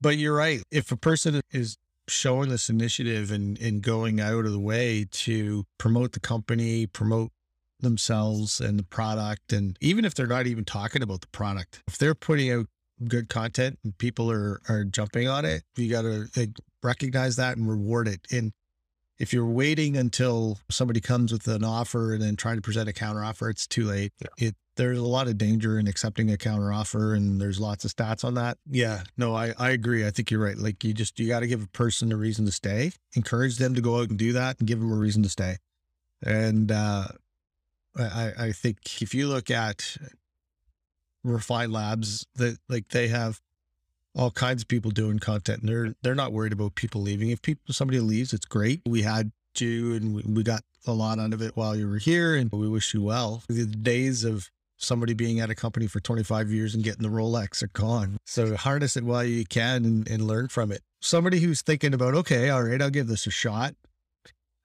But 0.00 0.16
you're 0.16 0.36
right. 0.36 0.62
If 0.70 0.92
a 0.92 0.96
person 0.96 1.40
is 1.52 1.76
showing 2.08 2.48
this 2.48 2.68
initiative 2.68 3.30
and, 3.30 3.58
and 3.58 3.82
going 3.82 4.20
out 4.20 4.44
of 4.44 4.52
the 4.52 4.60
way 4.60 5.06
to 5.10 5.64
promote 5.78 6.12
the 6.12 6.20
company, 6.20 6.86
promote 6.86 7.32
themselves 7.80 8.60
and 8.60 8.78
the 8.78 8.84
product, 8.84 9.52
and 9.52 9.76
even 9.80 10.04
if 10.04 10.14
they're 10.14 10.26
not 10.26 10.46
even 10.46 10.64
talking 10.64 11.02
about 11.02 11.20
the 11.20 11.26
product, 11.28 11.82
if 11.86 11.98
they're 11.98 12.14
putting 12.14 12.50
out 12.50 12.66
good 13.08 13.28
content 13.28 13.78
and 13.84 13.96
people 13.98 14.30
are 14.30 14.60
are 14.68 14.84
jumping 14.84 15.28
on 15.28 15.44
it, 15.44 15.62
you 15.76 15.90
got 15.90 16.02
to 16.02 16.28
recognize 16.82 17.36
that 17.36 17.56
and 17.56 17.68
reward 17.68 18.08
it. 18.08 18.26
And 18.30 18.52
if 19.18 19.32
you're 19.32 19.46
waiting 19.46 19.96
until 19.96 20.58
somebody 20.70 21.00
comes 21.00 21.32
with 21.32 21.46
an 21.48 21.64
offer 21.64 22.12
and 22.12 22.22
then 22.22 22.36
trying 22.36 22.56
to 22.56 22.62
present 22.62 22.88
a 22.88 22.92
counter 22.92 23.24
offer, 23.24 23.48
it's 23.48 23.66
too 23.66 23.84
late. 23.84 24.12
Yeah. 24.20 24.48
It 24.48 24.56
there's 24.76 24.98
a 24.98 25.02
lot 25.02 25.26
of 25.26 25.38
danger 25.38 25.78
in 25.78 25.86
accepting 25.86 26.30
a 26.30 26.36
counter 26.36 26.72
offer 26.72 27.14
and 27.14 27.40
there's 27.40 27.58
lots 27.58 27.84
of 27.84 27.94
stats 27.94 28.24
on 28.24 28.34
that. 28.34 28.58
Yeah, 28.70 29.02
no, 29.16 29.34
I, 29.34 29.54
I 29.58 29.70
agree. 29.70 30.06
I 30.06 30.10
think 30.10 30.30
you're 30.30 30.42
right. 30.42 30.56
Like 30.56 30.84
you 30.84 30.92
just 30.92 31.18
you 31.18 31.28
got 31.28 31.40
to 31.40 31.46
give 31.46 31.62
a 31.62 31.68
person 31.68 32.12
a 32.12 32.16
reason 32.16 32.44
to 32.46 32.52
stay, 32.52 32.92
encourage 33.14 33.56
them 33.56 33.74
to 33.74 33.80
go 33.80 34.00
out 34.00 34.10
and 34.10 34.18
do 34.18 34.32
that 34.34 34.58
and 34.58 34.68
give 34.68 34.80
them 34.80 34.92
a 34.92 34.96
reason 34.96 35.22
to 35.22 35.28
stay. 35.28 35.56
And 36.22 36.70
uh 36.70 37.08
I, 37.98 38.32
I 38.38 38.52
think 38.52 39.00
if 39.00 39.14
you 39.14 39.26
look 39.26 39.50
at 39.50 39.96
Refine 41.24 41.72
Labs, 41.72 42.26
that 42.34 42.58
like 42.68 42.88
they 42.88 43.08
have 43.08 43.40
all 44.14 44.30
kinds 44.30 44.62
of 44.62 44.68
people 44.68 44.90
doing 44.90 45.18
content 45.18 45.60
and 45.60 45.68
they're 45.68 45.94
they're 46.02 46.14
not 46.14 46.32
worried 46.32 46.52
about 46.52 46.74
people 46.74 47.02
leaving. 47.02 47.30
If 47.30 47.42
people 47.42 47.74
somebody 47.74 48.00
leaves, 48.00 48.32
it's 48.32 48.46
great. 48.46 48.82
We 48.86 49.02
had 49.02 49.32
you 49.58 49.94
and 49.94 50.14
we, 50.14 50.22
we 50.22 50.42
got 50.42 50.62
a 50.86 50.92
lot 50.92 51.18
out 51.18 51.32
of 51.32 51.42
it 51.42 51.56
while 51.56 51.74
you 51.74 51.88
were 51.88 51.98
here 51.98 52.36
and 52.36 52.50
we 52.52 52.68
wish 52.68 52.94
you 52.94 53.02
well. 53.02 53.42
The 53.48 53.66
days 53.66 54.24
of 54.24 54.50
somebody 54.76 55.14
being 55.14 55.40
at 55.40 55.50
a 55.50 55.54
company 55.54 55.86
for 55.86 56.00
25 56.00 56.50
years 56.50 56.74
and 56.74 56.84
getting 56.84 57.02
the 57.02 57.08
Rolex 57.08 57.62
are 57.62 57.68
gone. 57.68 58.18
So 58.24 58.56
harness 58.56 58.96
it 58.96 59.04
while 59.04 59.24
you 59.24 59.44
can 59.44 59.84
and, 59.84 60.08
and 60.08 60.26
learn 60.26 60.48
from 60.48 60.70
it. 60.70 60.82
Somebody 61.00 61.40
who's 61.40 61.62
thinking 61.62 61.94
about, 61.94 62.14
okay, 62.14 62.50
all 62.50 62.62
right, 62.62 62.80
I'll 62.80 62.90
give 62.90 63.06
this 63.06 63.26
a 63.26 63.30
shot. 63.30 63.74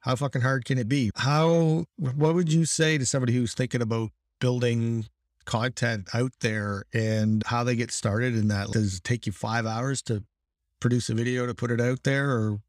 How 0.02 0.16
fucking 0.16 0.42
hard 0.42 0.66
can 0.66 0.78
it 0.78 0.90
be? 0.90 1.12
How, 1.16 1.86
what 1.98 2.34
would 2.34 2.52
you 2.52 2.66
say 2.66 2.98
to 2.98 3.06
somebody 3.06 3.34
who's 3.34 3.54
thinking 3.54 3.82
about 3.82 4.10
building 4.40 5.06
content 5.46 6.10
out 6.14 6.32
there 6.42 6.84
and 6.94 7.44
how 7.46 7.64
they 7.64 7.76
get 7.76 7.92
started 7.92 8.36
in 8.36 8.48
that? 8.48 8.72
Does 8.72 8.98
it 8.98 9.04
take 9.04 9.26
you 9.26 9.32
five 9.32 9.66
hours 9.66 10.02
to 10.04 10.24
produce 10.80 11.10
a 11.10 11.14
video 11.14 11.46
to 11.46 11.54
put 11.54 11.72
it 11.72 11.80
out 11.80 12.04
there 12.04 12.32
or? 12.32 12.60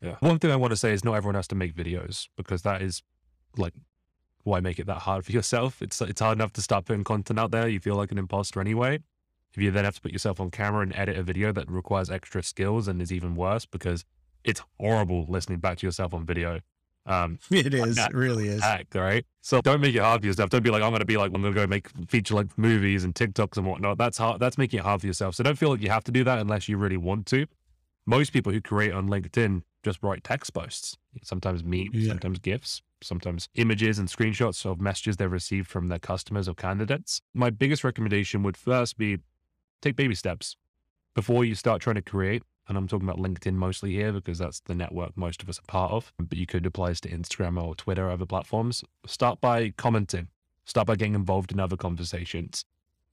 Yeah. 0.00 0.16
One 0.18 0.40
thing 0.40 0.50
I 0.50 0.56
want 0.56 0.72
to 0.72 0.76
say 0.76 0.92
is 0.92 1.04
not 1.04 1.14
everyone 1.14 1.36
has 1.36 1.46
to 1.48 1.54
make 1.54 1.74
videos 1.76 2.26
because 2.36 2.62
that 2.62 2.82
is 2.82 3.02
like 3.56 3.74
why 4.44 4.60
make 4.60 4.78
it 4.78 4.86
that 4.86 4.98
hard 4.98 5.24
for 5.24 5.32
yourself? 5.32 5.82
It's 5.82 6.00
it's 6.00 6.20
hard 6.20 6.38
enough 6.38 6.52
to 6.54 6.62
start 6.62 6.86
putting 6.86 7.04
content 7.04 7.38
out 7.38 7.50
there. 7.50 7.68
You 7.68 7.80
feel 7.80 7.96
like 7.96 8.12
an 8.12 8.18
imposter 8.18 8.60
anyway. 8.60 9.00
If 9.54 9.62
you 9.62 9.70
then 9.70 9.84
have 9.84 9.96
to 9.96 10.00
put 10.00 10.12
yourself 10.12 10.40
on 10.40 10.50
camera 10.50 10.80
and 10.82 10.94
edit 10.96 11.18
a 11.18 11.22
video 11.22 11.52
that 11.52 11.70
requires 11.70 12.10
extra 12.10 12.42
skills 12.42 12.88
and 12.88 13.02
is 13.02 13.12
even 13.12 13.36
worse 13.36 13.66
because 13.66 14.04
it's 14.44 14.62
horrible 14.80 15.26
listening 15.28 15.58
back 15.58 15.78
to 15.78 15.86
yourself 15.86 16.14
on 16.14 16.24
video. 16.24 16.60
Um, 17.04 17.38
it 17.50 17.74
is, 17.74 17.98
it 17.98 18.14
really 18.14 18.48
is. 18.48 18.62
Act, 18.62 18.94
right? 18.94 19.26
So 19.42 19.60
don't 19.60 19.80
make 19.80 19.94
it 19.94 20.00
hard 20.00 20.22
for 20.22 20.26
yourself. 20.26 20.50
Don't 20.50 20.62
be 20.62 20.70
like, 20.70 20.82
I'm 20.82 20.90
going 20.90 21.00
to 21.00 21.06
be 21.06 21.16
like, 21.16 21.32
I'm 21.34 21.42
going 21.42 21.52
to 21.52 21.60
go 21.60 21.66
make 21.66 21.88
feature 22.08 22.34
length 22.34 22.56
movies 22.56 23.04
and 23.04 23.14
TikToks 23.14 23.56
and 23.56 23.66
whatnot. 23.66 23.98
That's 23.98 24.18
hard. 24.18 24.40
That's 24.40 24.56
making 24.56 24.80
it 24.80 24.84
hard 24.84 25.00
for 25.00 25.06
yourself. 25.06 25.34
So 25.34 25.42
don't 25.42 25.58
feel 25.58 25.70
like 25.70 25.82
you 25.82 25.90
have 25.90 26.04
to 26.04 26.12
do 26.12 26.24
that 26.24 26.38
unless 26.38 26.68
you 26.68 26.78
really 26.78 26.96
want 26.96 27.26
to. 27.26 27.46
Most 28.06 28.32
people 28.32 28.52
who 28.52 28.60
create 28.60 28.92
on 28.92 29.08
LinkedIn 29.08 29.62
just 29.82 30.02
write 30.02 30.24
text 30.24 30.54
posts, 30.54 30.96
sometimes 31.22 31.64
memes, 31.64 31.90
yeah. 31.92 32.08
sometimes 32.08 32.38
GIFs 32.38 32.82
sometimes 33.04 33.48
images 33.54 33.98
and 33.98 34.08
screenshots 34.08 34.64
of 34.64 34.80
messages 34.80 35.16
they've 35.16 35.30
received 35.30 35.68
from 35.68 35.88
their 35.88 35.98
customers 35.98 36.48
or 36.48 36.54
candidates. 36.54 37.20
My 37.34 37.50
biggest 37.50 37.84
recommendation 37.84 38.42
would 38.42 38.56
first 38.56 38.96
be 38.96 39.18
take 39.80 39.96
baby 39.96 40.14
steps 40.14 40.56
before 41.14 41.44
you 41.44 41.54
start 41.54 41.82
trying 41.82 41.96
to 41.96 42.02
create. 42.02 42.42
And 42.68 42.78
I'm 42.78 42.86
talking 42.86 43.08
about 43.08 43.20
LinkedIn 43.20 43.54
mostly 43.54 43.92
here 43.92 44.12
because 44.12 44.38
that's 44.38 44.60
the 44.60 44.74
network 44.74 45.16
most 45.16 45.42
of 45.42 45.48
us 45.48 45.58
are 45.58 45.66
part 45.66 45.92
of. 45.92 46.12
But 46.18 46.38
you 46.38 46.46
could 46.46 46.64
apply 46.64 46.90
this 46.90 47.00
to 47.02 47.10
Instagram 47.10 47.62
or 47.62 47.74
Twitter, 47.74 48.06
or 48.06 48.10
other 48.10 48.24
platforms. 48.24 48.84
Start 49.06 49.40
by 49.40 49.70
commenting, 49.70 50.28
start 50.64 50.86
by 50.86 50.94
getting 50.94 51.16
involved 51.16 51.50
in 51.50 51.58
other 51.58 51.76
conversations 51.76 52.64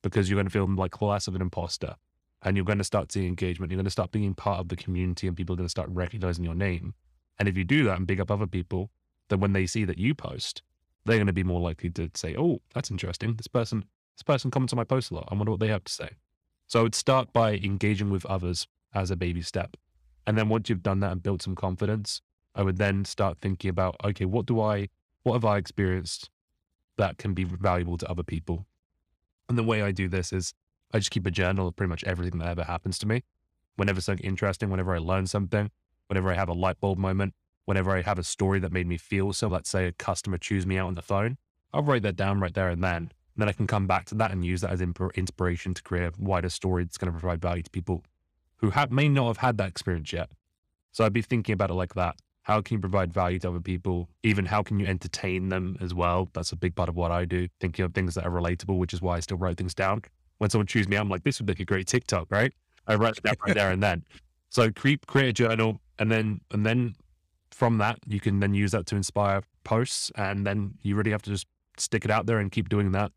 because 0.04 0.30
you're 0.30 0.38
going 0.38 0.46
to 0.46 0.52
feel 0.52 0.68
like 0.68 1.02
less 1.02 1.28
of 1.28 1.36
an 1.36 1.42
imposter 1.42 1.96
and 2.42 2.56
you're 2.56 2.66
going 2.66 2.78
to 2.78 2.84
start 2.84 3.12
seeing 3.12 3.28
engagement. 3.28 3.72
You're 3.72 3.78
going 3.78 3.86
to 3.86 3.92
start 3.92 4.12
being 4.12 4.34
part 4.34 4.60
of 4.60 4.70
the 4.70 4.76
community 4.76 5.28
and 5.28 5.36
people 5.36 5.54
are 5.54 5.58
going 5.58 5.66
to 5.66 5.72
start 5.72 5.90
recognizing 5.92 6.44
your 6.44 6.56
name. 6.56 6.94
And 7.38 7.48
if 7.48 7.58
you 7.58 7.64
do 7.64 7.84
that 7.86 7.98
and 7.98 8.08
big 8.08 8.20
up 8.20 8.32
other 8.32 8.48
people, 8.48 8.92
then 9.30 9.40
when 9.40 9.54
they 9.54 9.66
see 9.66 9.86
that 9.86 9.98
you 9.98 10.14
post, 10.16 10.62
they're 11.06 11.18
going 11.18 11.28
to 11.28 11.34
be 11.34 11.44
more 11.44 11.62
likely 11.62 11.90
to 11.92 12.10
say, 12.14 12.36
"Oh, 12.38 12.62
that's 12.74 12.92
interesting. 12.92 13.36
This 13.36 13.48
person, 13.48 13.86
this 14.16 14.24
person 14.24 14.52
comments 14.52 14.74
on 14.74 14.78
my 14.78 14.84
post 14.84 15.12
a 15.12 15.16
lot. 15.16 15.30
I 15.32 15.36
wonder 15.36 15.52
what 15.52 15.60
they 15.60 15.68
have 15.68 15.84
to 15.86 15.92
say." 15.92 16.10
So 16.68 16.80
I 16.80 16.84
would 16.84 16.96
start 16.96 17.32
by 17.34 17.56
engaging 17.56 18.10
with 18.10 18.26
others 18.26 18.68
as 18.94 19.10
a 19.10 19.16
baby 19.16 19.42
step, 19.42 19.78
and 20.28 20.38
then 20.38 20.50
once 20.50 20.70
you've 20.70 20.84
done 20.84 21.00
that 21.00 21.12
and 21.12 21.24
built 21.24 21.42
some 21.42 21.56
confidence, 21.56 22.22
I 22.56 22.64
would 22.64 22.78
then 22.78 23.06
start 23.06 23.38
thinking 23.40 23.70
about, 23.70 23.96
okay, 24.04 24.26
what 24.26 24.46
do 24.46 24.60
I, 24.60 24.90
what 25.24 25.34
have 25.34 25.46
I 25.46 25.58
experienced 25.58 26.30
that 26.98 27.18
can 27.18 27.34
be 27.34 27.44
valuable 27.44 27.98
to 27.98 28.10
other 28.10 28.24
people? 28.24 28.66
And 29.48 29.58
the 29.58 29.64
way 29.64 29.82
I 29.82 29.92
do 29.92 30.08
this 30.08 30.34
is 30.34 30.54
I 30.94 31.00
just 31.00 31.12
keep 31.12 31.26
a 31.26 31.32
journal 31.32 31.68
of 31.68 31.76
pretty 31.76 31.90
much 31.90 32.04
everything 32.04 32.40
that 32.40 32.50
ever 32.50 32.64
happens 32.64 32.98
to 33.00 33.08
me. 33.08 33.24
Whenever 33.76 34.02
something 34.02 34.26
interesting, 34.26 34.70
whenever 34.70 34.94
I 34.94 34.98
learn 34.98 35.28
something, 35.28 35.72
whenever 36.08 36.32
I 36.32 36.36
have 36.36 36.50
a 36.50 36.54
light 36.54 36.80
bulb 36.80 36.98
moment, 36.98 37.34
whenever 37.66 37.96
I 37.96 38.02
have 38.02 38.18
a 38.18 38.24
story 38.24 38.60
that 38.60 38.72
made 38.72 38.88
me 38.88 38.98
feel 38.98 39.32
so, 39.32 39.48
let's 39.48 39.70
say 39.70 39.86
a 39.86 39.92
customer 39.92 40.38
chews 40.38 40.66
me 40.66 40.78
out 40.78 40.88
on 40.88 40.96
the 40.96 41.02
phone, 41.02 41.38
I'll 41.72 41.84
write 41.84 42.02
that 42.02 42.16
down 42.16 42.40
right 42.40 42.54
there 42.54 42.70
and 42.70 42.84
then. 42.84 42.96
And 42.96 43.44
then 43.44 43.50
I 43.50 43.54
can 43.54 43.68
come 43.68 43.88
back 43.88 44.06
to 44.06 44.16
that 44.16 44.32
and 44.32 44.44
use 44.44 44.62
that 44.62 44.72
as 44.72 44.82
inspiration 44.82 45.74
to 45.76 45.84
create 45.84 46.06
a 46.06 46.14
wider 46.18 46.50
story 46.50 46.84
that's 46.84 46.98
going 46.98 47.14
to 47.14 47.18
provide 47.18 47.42
value 47.42 47.64
to 47.64 47.70
people 47.70 48.04
who 48.58 48.72
have, 48.72 48.92
may 48.92 49.08
not 49.08 49.28
have 49.28 49.38
had 49.38 49.58
that 49.60 49.70
experience 49.70 50.12
yet. 50.12 50.32
So 50.92 51.06
I'd 51.06 51.14
be 51.14 51.22
thinking 51.22 51.54
about 51.54 51.70
it 51.70 51.76
like 51.76 51.94
that. 51.94 52.16
How 52.42 52.62
can 52.62 52.76
you 52.76 52.82
provide 52.82 53.14
value 53.14 53.38
to 53.40 53.50
other 53.50 53.60
people? 53.60 54.10
Even 54.24 54.48
how 54.48 54.64
can 54.64 54.80
you 54.80 54.88
entertain 54.88 55.50
them 55.50 55.78
as 55.80 55.94
well? 55.94 56.30
That's 56.34 56.52
a 56.52 56.56
big 56.56 56.76
part 56.76 56.90
of 56.90 56.96
what 56.96 57.12
I 57.12 57.26
do, 57.26 57.48
thinking 57.60 57.86
of 57.86 57.94
things 57.94 58.16
that 58.16 58.26
are 58.26 58.32
relatable, 58.32 58.78
which 58.78 58.94
is 58.94 59.02
why 59.02 59.18
I 59.18 59.20
still 59.20 59.38
write 59.38 59.58
things 59.58 59.76
down. 59.76 60.02
When 60.40 60.50
someone 60.50 60.68
chooses 60.68 60.90
me, 60.90 60.98
I'm 60.98 61.10
like, 61.10 61.24
this 61.24 61.40
would 61.40 61.48
make 61.48 61.60
a 61.60 61.66
great 61.66 61.88
TikTok, 61.88 62.28
right? 62.32 62.52
I 62.88 62.96
write 62.96 63.22
that 63.24 63.38
right 63.46 63.56
there 63.56 63.72
and 63.72 63.82
then. 63.82 64.04
So 64.52 64.72
create, 64.72 65.06
create 65.06 65.30
a 65.30 65.34
journal 65.34 65.80
and 66.00 66.12
then, 66.12 66.42
and 66.50 66.66
then 66.66 66.96
from 67.52 67.78
that, 67.78 68.00
you 68.08 68.20
can 68.20 68.40
then 68.40 68.56
use 68.56 68.72
that 68.72 68.88
to 68.88 68.96
inspire 68.96 69.44
posts. 69.64 70.12
And 70.16 70.44
then 70.44 70.74
you 70.82 70.96
really 70.96 71.12
have 71.12 71.22
to 71.22 71.30
just 71.30 71.46
stick 71.78 72.04
it 72.04 72.10
out 72.10 72.26
there 72.26 72.40
and 72.40 72.52
keep 72.52 72.68
doing 72.68 72.92
that. 72.94 73.12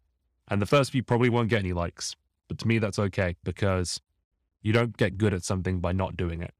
And 0.48 0.61
the 0.61 0.66
first 0.66 0.92
few 0.92 1.02
probably 1.02 1.30
won't 1.30 1.48
get 1.48 1.61
any 1.61 1.72
likes, 1.72 2.14
but 2.48 2.58
to 2.58 2.68
me, 2.68 2.78
that's 2.78 2.98
okay 2.98 3.37
because 3.44 3.98
you 4.61 4.74
don't 4.74 4.94
get 4.96 5.16
good 5.16 5.32
at 5.32 5.42
something 5.42 5.80
by 5.80 5.92
not 5.92 6.16
doing 6.16 6.42
it 6.42 6.52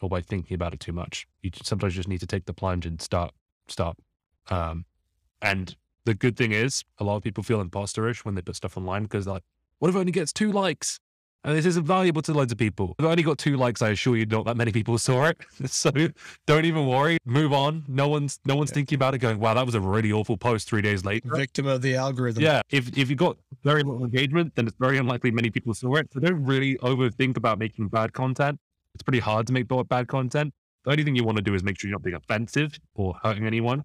or 0.00 0.08
by 0.08 0.20
thinking 0.20 0.54
about 0.54 0.74
it 0.74 0.80
too 0.80 0.92
much. 0.92 1.26
You 1.42 1.50
sometimes 1.62 1.94
just 1.94 2.08
need 2.08 2.20
to 2.20 2.26
take 2.26 2.44
the 2.44 2.52
plunge 2.52 2.84
and 2.84 3.00
start, 3.00 3.32
start. 3.68 3.96
Um, 4.50 4.84
and 5.40 5.74
the 6.04 6.14
good 6.14 6.36
thing 6.36 6.52
is, 6.52 6.84
a 6.98 7.04
lot 7.04 7.16
of 7.16 7.22
people 7.22 7.42
feel 7.42 7.64
imposterish 7.64 8.24
when 8.24 8.34
they 8.34 8.42
put 8.42 8.56
stuff 8.56 8.76
online 8.76 9.04
because 9.04 9.26
like, 9.26 9.44
what 9.78 9.88
if 9.88 9.94
it 9.94 9.98
only 9.98 10.12
gets 10.12 10.32
two 10.32 10.52
likes? 10.52 10.98
And 11.44 11.56
this 11.56 11.66
isn't 11.66 11.84
valuable 11.84 12.20
to 12.22 12.34
loads 12.34 12.50
of 12.50 12.58
people. 12.58 12.96
If 12.98 13.04
I 13.04 13.10
only 13.10 13.22
got 13.22 13.38
two 13.38 13.56
likes, 13.56 13.80
I 13.80 13.90
assure 13.90 14.16
you 14.16 14.26
not 14.26 14.44
that 14.46 14.56
many 14.56 14.72
people 14.72 14.98
saw 14.98 15.26
it. 15.26 15.38
so 15.66 15.90
don't 16.46 16.64
even 16.64 16.86
worry. 16.86 17.18
Move 17.24 17.52
on. 17.52 17.84
No 17.86 18.08
one's 18.08 18.40
no 18.44 18.56
one's 18.56 18.70
yeah. 18.70 18.74
thinking 18.74 18.96
about 18.96 19.14
it 19.14 19.18
going, 19.18 19.38
wow, 19.38 19.54
that 19.54 19.64
was 19.64 19.74
a 19.74 19.80
really 19.80 20.12
awful 20.12 20.36
post 20.36 20.68
three 20.68 20.82
days 20.82 21.04
later. 21.04 21.28
Victim 21.34 21.66
of 21.66 21.80
the 21.80 21.94
algorithm. 21.94 22.42
Yeah. 22.42 22.60
If 22.70 22.96
if 22.98 23.08
you 23.08 23.16
got 23.16 23.38
very 23.62 23.82
little 23.82 24.04
engagement, 24.04 24.54
then 24.56 24.66
it's 24.66 24.76
very 24.78 24.98
unlikely 24.98 25.30
many 25.30 25.50
people 25.50 25.74
saw 25.74 25.94
it. 25.94 26.08
So 26.12 26.20
don't 26.20 26.44
really 26.44 26.76
overthink 26.78 27.36
about 27.36 27.58
making 27.58 27.88
bad 27.88 28.12
content. 28.12 28.58
It's 28.94 29.02
pretty 29.02 29.20
hard 29.20 29.46
to 29.46 29.52
make 29.52 29.68
bad 29.88 30.08
content. 30.08 30.52
The 30.84 30.90
only 30.90 31.04
thing 31.04 31.14
you 31.14 31.24
want 31.24 31.36
to 31.36 31.42
do 31.42 31.54
is 31.54 31.62
make 31.62 31.78
sure 31.78 31.88
you're 31.88 31.98
not 31.98 32.02
being 32.02 32.16
offensive 32.16 32.78
or 32.94 33.14
hurting 33.22 33.46
anyone. 33.46 33.84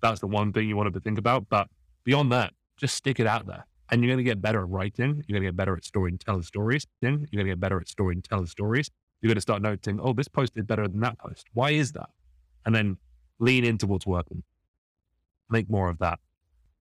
That's 0.00 0.20
the 0.20 0.26
one 0.26 0.52
thing 0.52 0.68
you 0.68 0.76
want 0.76 0.92
to 0.94 1.00
think 1.00 1.18
about. 1.18 1.48
But 1.48 1.68
beyond 2.04 2.30
that, 2.32 2.52
just 2.76 2.94
stick 2.94 3.18
it 3.18 3.26
out 3.26 3.46
there 3.46 3.64
and 3.94 4.02
you're 4.02 4.10
going 4.12 4.24
to 4.24 4.28
get 4.28 4.42
better 4.42 4.60
at 4.60 4.68
writing. 4.68 5.22
You're 5.28 5.38
going 5.38 5.44
to 5.44 5.48
get 5.50 5.56
better 5.56 5.76
at 5.76 5.84
storytelling 5.84 6.42
stories. 6.42 6.84
Then 7.00 7.28
you're 7.30 7.38
going 7.38 7.46
to 7.46 7.52
get 7.52 7.60
better 7.60 7.80
at 7.80 7.86
storytelling 7.86 8.46
stories. 8.46 8.90
You're 9.20 9.28
going 9.28 9.36
to 9.36 9.40
start 9.40 9.62
noting, 9.62 10.00
oh, 10.02 10.12
this 10.12 10.26
post 10.26 10.54
did 10.54 10.66
better 10.66 10.88
than 10.88 10.98
that 11.00 11.16
post. 11.16 11.46
Why 11.52 11.70
is 11.70 11.92
that? 11.92 12.10
And 12.66 12.74
then 12.74 12.96
lean 13.38 13.64
into 13.64 13.86
what's 13.86 14.04
working. 14.04 14.42
Make 15.48 15.70
more 15.70 15.88
of 15.88 15.98
that. 15.98 16.18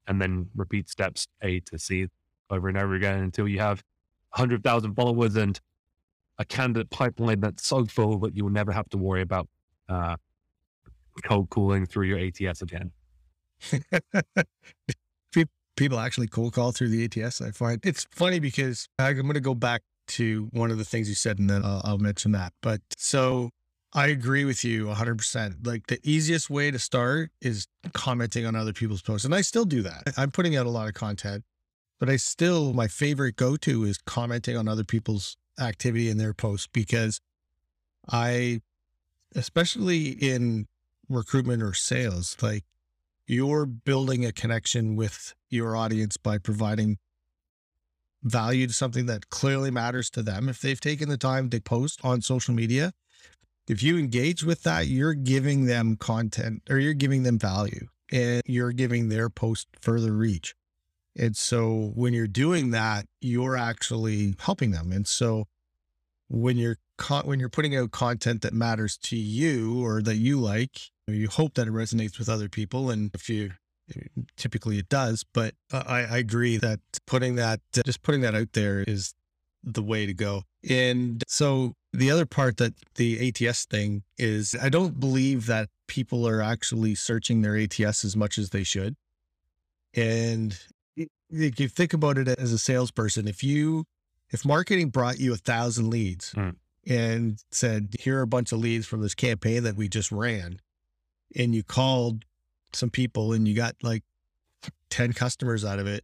And 0.08 0.20
then 0.20 0.50
repeat 0.56 0.90
steps 0.90 1.28
A 1.44 1.60
to 1.60 1.78
C 1.78 2.08
over 2.50 2.68
and 2.68 2.80
over 2.80 2.96
again 2.96 3.20
until 3.20 3.48
you 3.48 3.60
have 3.60 3.84
100,000 4.32 4.96
followers 4.96 5.36
and 5.36 5.62
a 6.40 6.46
candidate 6.46 6.90
pipeline 6.90 7.42
that's 7.42 7.64
so 7.64 7.86
full 7.86 8.18
that 8.22 8.36
you 8.36 8.44
will 8.44 8.52
never 8.52 8.72
have 8.72 8.90
to 8.90 8.98
worry 8.98 9.22
about 9.22 9.48
uh, 9.88 10.16
cold 11.24 11.52
cooling 11.52 11.86
through 11.86 12.08
your 12.08 12.18
ATS 12.18 12.64
again. 12.64 12.92
people 15.76 16.00
actually 16.00 16.28
cold 16.28 16.54
call 16.54 16.72
through 16.72 16.90
the 16.90 17.06
ATS. 17.06 17.42
I 17.42 17.52
find 17.52 17.80
it's 17.84 18.08
funny 18.12 18.40
because 18.40 18.88
I'm 19.00 19.16
going 19.16 19.34
to 19.34 19.40
go 19.40 19.56
back 19.56 19.82
to 20.06 20.50
one 20.52 20.72
of 20.72 20.78
the 20.78 20.86
things 20.86 21.10
you 21.10 21.16
said 21.16 21.40
and 21.40 21.50
then 21.50 21.64
I'll, 21.64 21.82
I'll 21.84 21.98
mention 21.98 22.32
that. 22.34 22.54
But 22.62 22.82
so 22.98 23.50
I 23.94 24.08
agree 24.08 24.44
with 24.44 24.64
you 24.64 24.88
100%. 24.88 25.66
Like 25.66 25.88
the 25.88 26.00
easiest 26.04 26.50
way 26.50 26.72
to 26.72 26.80
start 26.80 27.32
is 27.42 27.68
commenting 27.94 28.46
on 28.46 28.56
other 28.56 28.74
people's 28.74 29.02
posts. 29.02 29.26
And 29.26 29.36
I 29.36 29.42
still 29.42 29.66
do 29.66 29.82
that. 29.84 30.14
I'm 30.18 30.32
putting 30.32 30.56
out 30.56 30.66
a 30.66 30.70
lot 30.72 30.88
of 30.88 30.94
content, 30.94 31.44
but 32.00 32.10
I 32.10 32.18
still, 32.18 32.74
my 32.74 32.88
favorite 32.88 33.36
go 33.36 33.56
to 33.58 33.84
is 33.84 33.98
commenting 34.00 34.58
on 34.58 34.68
other 34.68 34.84
people's 34.84 35.38
activity 35.60 36.10
in 36.10 36.18
their 36.18 36.34
posts 36.34 36.68
because 36.72 37.22
I, 38.12 38.62
especially 39.36 40.10
in 40.10 40.68
recruitment 41.08 41.62
or 41.62 41.74
sales, 41.74 42.36
like 42.42 42.64
you're 43.28 43.66
building 43.66 44.26
a 44.26 44.32
connection 44.32 44.96
with 44.96 45.34
your 45.50 45.76
audience 45.76 46.18
by 46.18 46.38
providing 46.38 46.98
value 48.24 48.68
to 48.68 48.74
something 48.74 49.06
that 49.06 49.30
clearly 49.30 49.72
matters 49.72 50.10
to 50.12 50.22
them. 50.22 50.50
If 50.50 50.62
they've 50.62 50.80
taken 50.80 51.10
the 51.10 51.18
time 51.18 51.50
to 51.50 51.62
post 51.62 52.00
on 52.04 52.22
social 52.22 52.54
media, 52.54 52.94
if 53.68 53.82
you 53.82 53.98
engage 53.98 54.44
with 54.44 54.64
that, 54.64 54.88
you're 54.88 55.14
giving 55.14 55.66
them 55.66 55.96
content 55.96 56.64
or 56.70 56.80
you're 56.80 56.94
giving 56.94 57.24
them 57.24 57.40
value 57.40 57.88
and 58.12 58.42
you're 58.46 58.74
giving 58.74 59.10
their 59.10 59.30
post 59.30 59.68
further 59.82 60.12
reach. 60.12 60.56
And 61.16 61.38
so 61.38 61.92
when 61.96 62.14
you're 62.14 62.28
doing 62.28 62.72
that, 62.72 63.06
you're 63.22 63.56
actually 63.56 64.36
helping 64.40 64.72
them. 64.72 64.92
And 64.92 65.08
so 65.08 65.46
when 66.28 66.58
you're 66.58 66.78
when 67.26 67.40
you're 67.40 67.50
putting 67.50 67.76
out 67.76 67.92
content 67.92 68.42
that 68.42 68.54
matters 68.54 68.98
to 68.98 69.16
you 69.16 69.84
or 69.86 70.02
that 70.02 70.16
you 70.16 70.40
like, 70.40 70.92
you 71.08 71.28
hope 71.28 71.56
that 71.56 71.68
it 71.68 71.74
resonates 71.74 72.18
with 72.18 72.30
other 72.30 72.50
people. 72.50 72.90
And 72.90 73.12
if 73.14 73.30
you 73.30 73.52
typically 74.38 74.80
it 74.80 74.90
does, 74.90 75.26
but 75.34 75.56
I, 75.72 76.06
I 76.06 76.18
agree 76.18 76.58
that 76.58 76.80
putting 77.06 77.36
that, 77.36 77.60
just 77.86 78.02
putting 78.02 78.22
that 78.22 78.36
out 78.36 78.54
there 78.54 78.84
is 78.88 79.14
the 79.64 79.84
way 79.84 80.06
to 80.06 80.14
go. 80.14 80.44
And 80.70 81.24
so 81.28 81.74
the 81.92 82.10
other 82.10 82.26
part 82.26 82.58
that 82.58 82.74
the 82.96 83.30
ATS 83.30 83.66
thing 83.66 84.04
is, 84.18 84.56
I 84.62 84.70
don't 84.70 85.00
believe 85.00 85.46
that 85.48 85.70
people 85.88 86.28
are 86.28 86.42
actually 86.42 86.96
searching 86.96 87.42
their 87.42 87.58
ATS 87.58 88.06
as 88.06 88.16
much 88.16 88.38
as 88.38 88.50
they 88.50 88.64
should. 88.64 88.96
And 89.94 90.58
if 90.96 91.60
you 91.60 91.68
think 91.68 91.94
about 91.94 92.18
it 92.18 92.28
as 92.28 92.52
a 92.52 92.58
salesperson, 92.58 93.28
if 93.28 93.44
you, 93.44 93.86
if 94.32 94.46
marketing 94.46 94.90
brought 94.90 95.20
you 95.20 95.34
a 95.34 95.38
thousand 95.38 95.90
leads 95.90 96.34
mm. 96.34 96.56
and 96.88 97.40
said, 97.52 97.96
here 98.00 98.20
are 98.20 98.24
a 98.24 98.28
bunch 98.28 98.52
of 98.52 98.60
leads 98.60 98.88
from 98.88 99.02
this 99.02 99.14
campaign 99.14 99.64
that 99.64 99.76
we 99.76 99.88
just 99.88 100.12
ran, 100.12 100.60
and 101.36 101.54
you 101.54 101.64
called 101.64 102.26
some 102.74 102.90
people 102.90 103.34
and 103.34 103.48
you 103.48 103.56
got 103.56 103.76
like 103.82 104.04
10 104.90 105.14
customers 105.14 105.66
out 105.66 105.80
of 105.80 105.88
it 105.88 106.04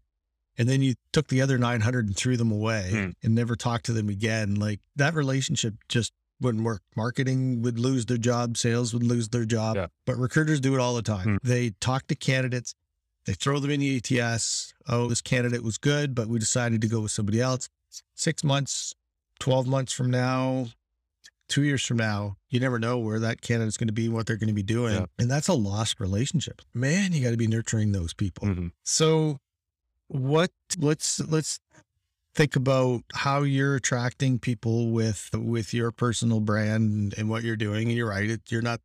and 0.57 0.67
then 0.67 0.81
you 0.81 0.95
took 1.13 1.29
the 1.29 1.41
other 1.41 1.57
900 1.57 2.07
and 2.07 2.15
threw 2.15 2.37
them 2.37 2.51
away 2.51 2.89
hmm. 2.91 3.09
and 3.23 3.35
never 3.35 3.55
talked 3.55 3.85
to 3.85 3.93
them 3.93 4.09
again 4.09 4.55
like 4.55 4.79
that 4.95 5.13
relationship 5.13 5.75
just 5.87 6.13
wouldn't 6.41 6.63
work 6.63 6.81
marketing 6.95 7.61
would 7.61 7.79
lose 7.79 8.05
their 8.05 8.17
job 8.17 8.57
sales 8.57 8.93
would 8.93 9.03
lose 9.03 9.29
their 9.29 9.45
job 9.45 9.75
yeah. 9.75 9.87
but 10.05 10.17
recruiters 10.17 10.59
do 10.59 10.75
it 10.75 10.79
all 10.79 10.93
the 10.93 11.01
time 11.01 11.25
hmm. 11.25 11.47
they 11.47 11.71
talk 11.79 12.07
to 12.07 12.15
candidates 12.15 12.75
they 13.25 13.33
throw 13.33 13.59
them 13.59 13.71
in 13.71 13.79
the 13.79 14.19
ats 14.19 14.73
oh 14.87 15.07
this 15.07 15.21
candidate 15.21 15.63
was 15.63 15.77
good 15.77 16.13
but 16.13 16.27
we 16.27 16.39
decided 16.39 16.81
to 16.81 16.87
go 16.87 17.01
with 17.01 17.11
somebody 17.11 17.41
else 17.41 17.69
six 18.15 18.43
months 18.43 18.93
12 19.39 19.67
months 19.67 19.93
from 19.93 20.11
now 20.11 20.67
two 21.49 21.63
years 21.63 21.85
from 21.85 21.97
now, 21.97 22.37
you 22.49 22.59
never 22.59 22.79
know 22.79 22.97
where 22.97 23.19
that 23.19 23.41
candidate's 23.41 23.77
going 23.77 23.87
to 23.87 23.93
be, 23.93 24.07
what 24.07 24.25
they're 24.25 24.37
going 24.37 24.47
to 24.47 24.53
be 24.53 24.63
doing. 24.63 24.95
Yeah. 24.95 25.05
And 25.17 25.29
that's 25.29 25.47
a 25.47 25.53
lost 25.53 25.99
relationship. 25.99 26.61
Man, 26.73 27.11
you 27.11 27.23
got 27.23 27.31
to 27.31 27.37
be 27.37 27.47
nurturing 27.47 27.91
those 27.91 28.13
people. 28.13 28.47
Mm-hmm. 28.47 28.67
So 28.83 29.39
what 30.07 30.51
let's 30.77 31.19
let's 31.19 31.59
think 32.35 32.55
about 32.55 33.01
how 33.13 33.41
you're 33.41 33.75
attracting 33.75 34.39
people 34.39 34.91
with 34.91 35.29
with 35.33 35.73
your 35.73 35.91
personal 35.91 36.39
brand 36.39 37.13
and 37.17 37.29
what 37.29 37.43
you're 37.43 37.55
doing. 37.55 37.89
And 37.89 37.97
you're 37.97 38.09
right, 38.09 38.29
it, 38.29 38.41
you're 38.49 38.61
not 38.61 38.79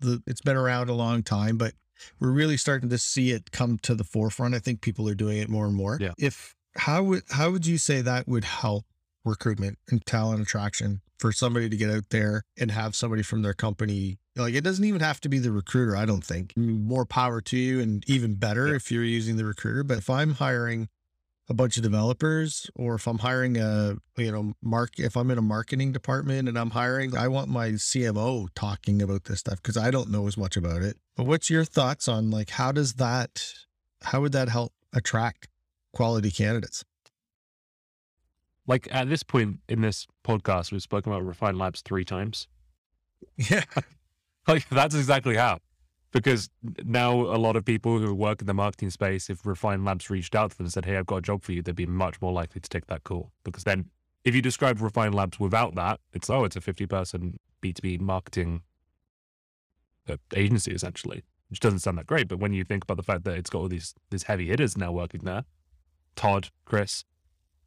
the 0.00 0.22
it's 0.26 0.42
been 0.42 0.56
around 0.56 0.88
a 0.88 0.94
long 0.94 1.22
time, 1.22 1.56
but 1.56 1.72
we're 2.20 2.30
really 2.30 2.56
starting 2.56 2.90
to 2.90 2.98
see 2.98 3.30
it 3.32 3.50
come 3.50 3.78
to 3.78 3.94
the 3.94 4.04
forefront. 4.04 4.54
I 4.54 4.58
think 4.58 4.82
people 4.82 5.08
are 5.08 5.14
doing 5.14 5.38
it 5.38 5.48
more 5.48 5.66
and 5.66 5.74
more. 5.74 5.98
Yeah. 6.00 6.12
If 6.18 6.54
how 6.76 7.02
would 7.04 7.22
how 7.30 7.50
would 7.50 7.66
you 7.66 7.78
say 7.78 8.02
that 8.02 8.28
would 8.28 8.44
help 8.44 8.84
recruitment 9.26 9.78
and 9.90 10.04
talent 10.06 10.40
attraction 10.40 11.00
for 11.18 11.32
somebody 11.32 11.68
to 11.68 11.76
get 11.76 11.90
out 11.90 12.10
there 12.10 12.42
and 12.58 12.70
have 12.70 12.94
somebody 12.94 13.22
from 13.22 13.42
their 13.42 13.54
company. 13.54 14.18
Like 14.36 14.54
it 14.54 14.62
doesn't 14.64 14.84
even 14.84 15.00
have 15.00 15.20
to 15.22 15.28
be 15.28 15.38
the 15.38 15.52
recruiter, 15.52 15.96
I 15.96 16.04
don't 16.04 16.24
think. 16.24 16.52
More 16.56 17.06
power 17.06 17.40
to 17.42 17.56
you 17.56 17.80
and 17.80 18.04
even 18.08 18.34
better 18.34 18.68
yeah. 18.68 18.76
if 18.76 18.90
you're 18.90 19.04
using 19.04 19.36
the 19.36 19.44
recruiter. 19.44 19.82
But 19.82 19.98
if 19.98 20.10
I'm 20.10 20.34
hiring 20.34 20.88
a 21.48 21.54
bunch 21.54 21.76
of 21.76 21.82
developers 21.82 22.68
or 22.74 22.96
if 22.96 23.06
I'm 23.06 23.18
hiring 23.18 23.56
a, 23.56 23.96
you 24.16 24.32
know, 24.32 24.52
mark, 24.62 24.98
if 24.98 25.16
I'm 25.16 25.30
in 25.30 25.38
a 25.38 25.42
marketing 25.42 25.92
department 25.92 26.48
and 26.48 26.58
I'm 26.58 26.70
hiring, 26.70 27.16
I 27.16 27.28
want 27.28 27.48
my 27.48 27.70
CMO 27.70 28.48
talking 28.54 29.00
about 29.00 29.24
this 29.24 29.40
stuff 29.40 29.62
because 29.62 29.76
I 29.76 29.90
don't 29.90 30.10
know 30.10 30.26
as 30.26 30.36
much 30.36 30.56
about 30.56 30.82
it. 30.82 30.96
But 31.16 31.26
what's 31.26 31.48
your 31.48 31.64
thoughts 31.64 32.08
on 32.08 32.30
like, 32.30 32.50
how 32.50 32.72
does 32.72 32.94
that, 32.94 33.54
how 34.02 34.20
would 34.20 34.32
that 34.32 34.48
help 34.48 34.72
attract 34.92 35.48
quality 35.94 36.30
candidates? 36.30 36.84
Like 38.66 38.88
at 38.90 39.08
this 39.08 39.22
point 39.22 39.60
in 39.68 39.80
this 39.80 40.06
podcast, 40.24 40.72
we've 40.72 40.82
spoken 40.82 41.12
about 41.12 41.24
Refine 41.24 41.58
Labs 41.58 41.82
three 41.82 42.04
times. 42.04 42.48
Yeah. 43.36 43.64
like 44.48 44.68
that's 44.68 44.94
exactly 44.94 45.36
how. 45.36 45.58
Because 46.12 46.48
now 46.84 47.12
a 47.12 47.36
lot 47.36 47.56
of 47.56 47.64
people 47.64 47.98
who 47.98 48.14
work 48.14 48.40
in 48.40 48.46
the 48.46 48.54
marketing 48.54 48.90
space, 48.90 49.28
if 49.28 49.44
Refine 49.44 49.84
Labs 49.84 50.08
reached 50.08 50.34
out 50.34 50.52
to 50.52 50.56
them 50.56 50.66
and 50.66 50.72
said, 50.72 50.84
Hey, 50.84 50.96
I've 50.96 51.06
got 51.06 51.16
a 51.16 51.22
job 51.22 51.42
for 51.42 51.52
you, 51.52 51.62
they'd 51.62 51.74
be 51.74 51.86
much 51.86 52.20
more 52.22 52.32
likely 52.32 52.60
to 52.60 52.68
take 52.68 52.86
that 52.86 53.04
call. 53.04 53.32
Because 53.44 53.64
then 53.64 53.90
if 54.24 54.34
you 54.34 54.42
describe 54.42 54.80
Refine 54.80 55.12
Labs 55.12 55.38
without 55.38 55.74
that, 55.74 56.00
it's 56.12 56.30
oh, 56.30 56.44
it's 56.44 56.56
a 56.56 56.60
50 56.60 56.86
person 56.86 57.38
B2B 57.62 58.00
marketing 58.00 58.62
uh, 60.08 60.16
agency 60.34 60.72
essentially, 60.72 61.24
which 61.50 61.60
doesn't 61.60 61.80
sound 61.80 61.98
that 61.98 62.06
great. 62.06 62.28
But 62.28 62.38
when 62.38 62.52
you 62.52 62.64
think 62.64 62.84
about 62.84 62.96
the 62.96 63.02
fact 63.02 63.24
that 63.24 63.36
it's 63.36 63.50
got 63.50 63.60
all 63.60 63.68
these 63.68 63.94
these 64.10 64.24
heavy 64.24 64.48
hitters 64.48 64.76
now 64.76 64.92
working 64.92 65.20
there, 65.24 65.44
Todd, 66.14 66.48
Chris, 66.64 67.04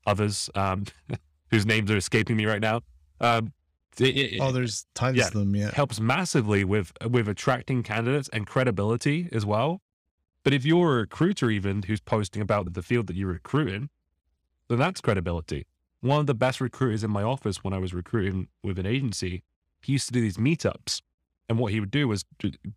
others 0.10 0.50
um, 0.56 0.86
whose 1.52 1.66
names 1.66 1.90
are 1.92 1.98
escaping 1.98 2.36
me 2.38 2.46
right 2.46 2.62
now. 2.62 2.82
Um, 3.22 3.54
It, 4.00 4.16
it- 4.18 4.40
Oh, 4.42 4.52
there's 4.52 4.86
tons 4.96 5.18
Yeah. 5.18 5.28
of 5.28 5.34
them. 5.34 5.56
Yeah. 5.56 5.72
helps 5.74 6.00
massively 6.00 6.64
with 6.64 6.92
with 7.10 7.28
attracting 7.28 7.84
candidates 7.84 8.30
and 8.32 8.46
credibility 8.48 9.30
as 9.32 9.46
well. 9.46 9.82
But 10.44 10.54
if 10.54 10.66
you're 10.66 10.94
a 10.94 11.02
recruiter 11.02 11.50
even 11.52 11.84
who's 11.84 12.00
posting 12.00 12.42
about 12.42 12.74
the 12.74 12.82
field 12.82 13.08
that 13.08 13.16
you're 13.16 13.34
recruiting, 13.34 13.90
then 14.70 14.80
that's 14.80 15.02
credibility. 15.02 15.66
One 16.02 16.22
of 16.22 16.28
the 16.28 16.34
best 16.46 16.62
recruiters 16.62 17.04
in 17.04 17.12
my 17.12 17.24
office 17.24 17.62
when 17.64 17.74
I 17.74 17.78
was 17.78 17.94
recruiting 17.94 18.48
with 18.64 18.80
an 18.80 18.86
agency, 18.86 19.44
he 19.82 19.92
used 19.94 20.08
to 20.08 20.14
do 20.14 20.22
these 20.22 20.38
meetups. 20.38 21.02
And 21.50 21.60
what 21.60 21.74
he 21.74 21.80
would 21.82 21.92
do 21.92 22.08
was 22.08 22.24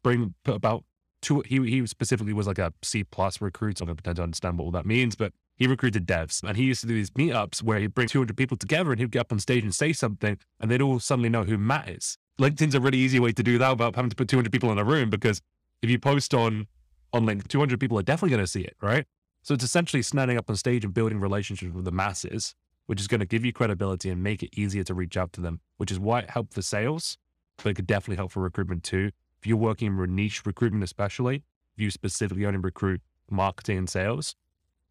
bring 0.03 0.35
put 0.45 0.57
about 0.57 0.83
two 1.21 1.43
he 1.47 1.57
he 1.71 1.87
specifically 1.87 2.33
was 2.33 2.47
like 2.49 2.59
a 2.59 2.73
C 2.83 3.05
plus 3.05 3.41
recruit, 3.41 3.79
so 3.79 3.83
I'm 3.85 3.87
gonna 3.87 3.97
pretend 3.97 4.17
to 4.17 4.23
understand 4.25 4.59
what 4.59 4.65
all 4.65 4.71
that 4.73 4.87
means, 4.87 5.15
but 5.15 5.33
he 5.57 5.67
recruited 5.67 6.07
devs 6.07 6.43
and 6.43 6.57
he 6.57 6.65
used 6.65 6.81
to 6.81 6.87
do 6.87 6.95
these 6.95 7.11
meetups 7.11 7.63
where 7.63 7.79
he'd 7.79 7.95
bring 7.95 8.09
200 8.09 8.37
people 8.37 8.57
together 8.57 8.91
and 8.91 9.01
he'd 9.01 9.11
get 9.11 9.21
up 9.21 9.33
on 9.33 9.39
stage 9.39 9.63
and 9.63 9.75
say 9.75 9.93
something 9.93 10.39
and 10.61 10.71
they'd 10.71 10.83
all 10.83 10.99
suddenly 10.99 11.29
know 11.29 11.45
who 11.45 11.59
Matt 11.59 11.89
is. 11.89 12.19
LinkedIn's 12.41 12.75
a 12.75 12.81
really 12.81 12.99
easy 12.99 13.21
way 13.21 13.33
to 13.33 13.43
do 13.43 13.59
that 13.59 13.71
without 13.71 13.95
having 13.95 14.11
to 14.11 14.17
put 14.17 14.29
200 14.29 14.51
people 14.51 14.73
in 14.73 14.79
a 14.79 14.85
room 14.85 15.11
because 15.11 15.41
if 15.83 15.91
you 15.91 15.99
post 15.99 16.35
on 16.35 16.67
on 17.13 17.27
LinkedIn, 17.27 17.49
200 17.49 17.79
people 17.79 17.99
are 17.99 18.03
definitely 18.03 18.31
going 18.31 18.45
to 18.45 18.51
see 18.51 18.63
it, 18.63 18.75
right? 18.81 19.05
So 19.43 19.55
it's 19.55 19.65
essentially 19.65 20.03
standing 20.03 20.39
up 20.39 20.49
on 20.49 20.57
stage 20.57 20.85
and 20.85 20.95
building 20.95 21.21
relationships 21.21 21.75
with 21.75 21.85
the 21.85 21.93
masses, 21.93 22.55
which 22.87 23.01
is 23.01 23.09
going 23.09 23.21
to 23.21 23.27
give 23.27 23.45
you 23.45 23.53
credibility 23.53 24.09
and 24.09 24.23
make 24.23 24.43
it 24.43 24.59
easier 24.59 24.85
to 24.85 24.95
reach 24.95 25.17
out 25.17 25.33
to 25.35 25.41
them, 25.41 25.61
which 25.77 25.91
is 25.91 25.99
why 25.99 26.21
it 26.21 26.31
helped 26.31 26.55
for 26.55 26.63
sales, 26.63 27.19
but 27.59 27.71
it 27.71 27.75
could 27.75 27.87
definitely 27.87 28.17
help 28.17 28.33
for 28.33 28.41
recruitment 28.41 28.83
too. 28.83 29.11
If 29.41 29.47
you're 29.47 29.57
working 29.57 29.89
in 29.89 30.15
niche 30.15 30.47
recruitment, 30.47 30.85
especially, 30.85 31.43
if 31.77 31.83
you 31.83 31.91
specifically 31.91 32.47
only 32.47 32.61
recruit 32.61 33.03
marketing 33.31 33.79
and 33.79 33.91
sales, 33.91 34.37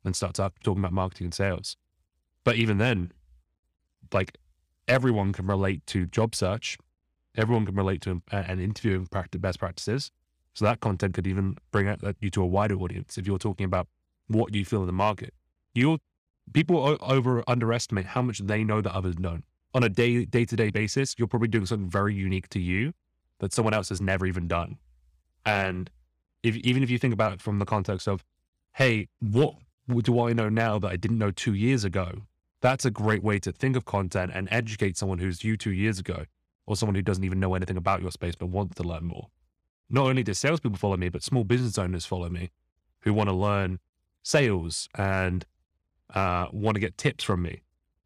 then 0.03 0.13
start 0.13 0.35
talk, 0.35 0.53
talking 0.63 0.81
about 0.81 0.93
marketing 0.93 1.25
and 1.25 1.33
sales. 1.33 1.77
But 2.43 2.55
even 2.55 2.77
then, 2.77 3.11
like 4.13 4.37
everyone 4.87 5.33
can 5.33 5.47
relate 5.47 5.85
to 5.87 6.05
job 6.05 6.35
search, 6.35 6.77
everyone 7.35 7.65
can 7.65 7.75
relate 7.75 8.01
to 8.01 8.21
an 8.31 8.59
interviewing 8.59 9.07
practice, 9.07 9.39
best 9.39 9.59
practices. 9.59 10.11
So 10.53 10.65
that 10.65 10.81
content 10.81 11.13
could 11.13 11.27
even 11.27 11.57
bring 11.71 11.87
uh, 11.87 12.13
you 12.19 12.29
to 12.31 12.41
a 12.41 12.45
wider 12.45 12.75
audience 12.75 13.17
if 13.17 13.25
you're 13.25 13.37
talking 13.37 13.65
about 13.65 13.87
what 14.27 14.53
you 14.53 14.65
feel 14.65 14.81
in 14.81 14.87
the 14.87 14.93
market. 14.93 15.33
You 15.73 15.99
people 16.53 16.97
over 17.01 17.43
underestimate 17.47 18.05
how 18.05 18.21
much 18.21 18.39
they 18.39 18.63
know 18.63 18.81
that 18.81 18.93
others 18.93 19.15
don't. 19.15 19.45
On 19.73 19.83
a 19.83 19.89
day 19.89 20.25
day 20.25 20.43
to 20.45 20.55
day 20.55 20.69
basis, 20.69 21.15
you're 21.17 21.27
probably 21.27 21.47
doing 21.47 21.65
something 21.65 21.89
very 21.89 22.13
unique 22.13 22.49
to 22.49 22.59
you 22.59 22.93
that 23.39 23.53
someone 23.53 23.73
else 23.73 23.89
has 23.89 24.01
never 24.01 24.25
even 24.25 24.47
done. 24.47 24.77
And 25.45 25.89
if 26.43 26.57
even 26.57 26.83
if 26.83 26.89
you 26.89 26.97
think 26.97 27.13
about 27.13 27.33
it 27.33 27.41
from 27.41 27.59
the 27.59 27.65
context 27.65 28.07
of, 28.07 28.25
hey, 28.73 29.07
what 29.19 29.55
do 29.99 30.21
I 30.21 30.33
know 30.33 30.49
now 30.49 30.79
that 30.79 30.91
I 30.91 30.95
didn't 30.95 31.17
know 31.17 31.31
two 31.31 31.53
years 31.53 31.83
ago? 31.83 32.23
That's 32.61 32.85
a 32.85 32.91
great 32.91 33.23
way 33.23 33.39
to 33.39 33.51
think 33.51 33.75
of 33.75 33.85
content 33.85 34.31
and 34.33 34.47
educate 34.51 34.97
someone 34.97 35.19
who's 35.19 35.43
you 35.43 35.57
two 35.57 35.71
years 35.71 35.99
ago, 35.99 36.25
or 36.67 36.75
someone 36.75 36.95
who 36.95 37.01
doesn't 37.01 37.23
even 37.23 37.39
know 37.39 37.55
anything 37.55 37.77
about 37.77 38.01
your 38.01 38.11
space 38.11 38.35
but 38.35 38.47
wants 38.47 38.75
to 38.75 38.83
learn 38.83 39.05
more. 39.05 39.27
Not 39.89 40.05
only 40.07 40.23
do 40.23 40.33
salespeople 40.33 40.77
follow 40.77 40.97
me, 40.97 41.09
but 41.09 41.23
small 41.23 41.43
business 41.43 41.77
owners 41.77 42.05
follow 42.05 42.29
me 42.29 42.51
who 43.01 43.13
want 43.13 43.29
to 43.29 43.35
learn 43.35 43.79
sales 44.23 44.87
and 44.95 45.45
uh, 46.13 46.47
want 46.51 46.75
to 46.75 46.79
get 46.79 46.97
tips 46.97 47.23
from 47.23 47.41
me. 47.41 47.61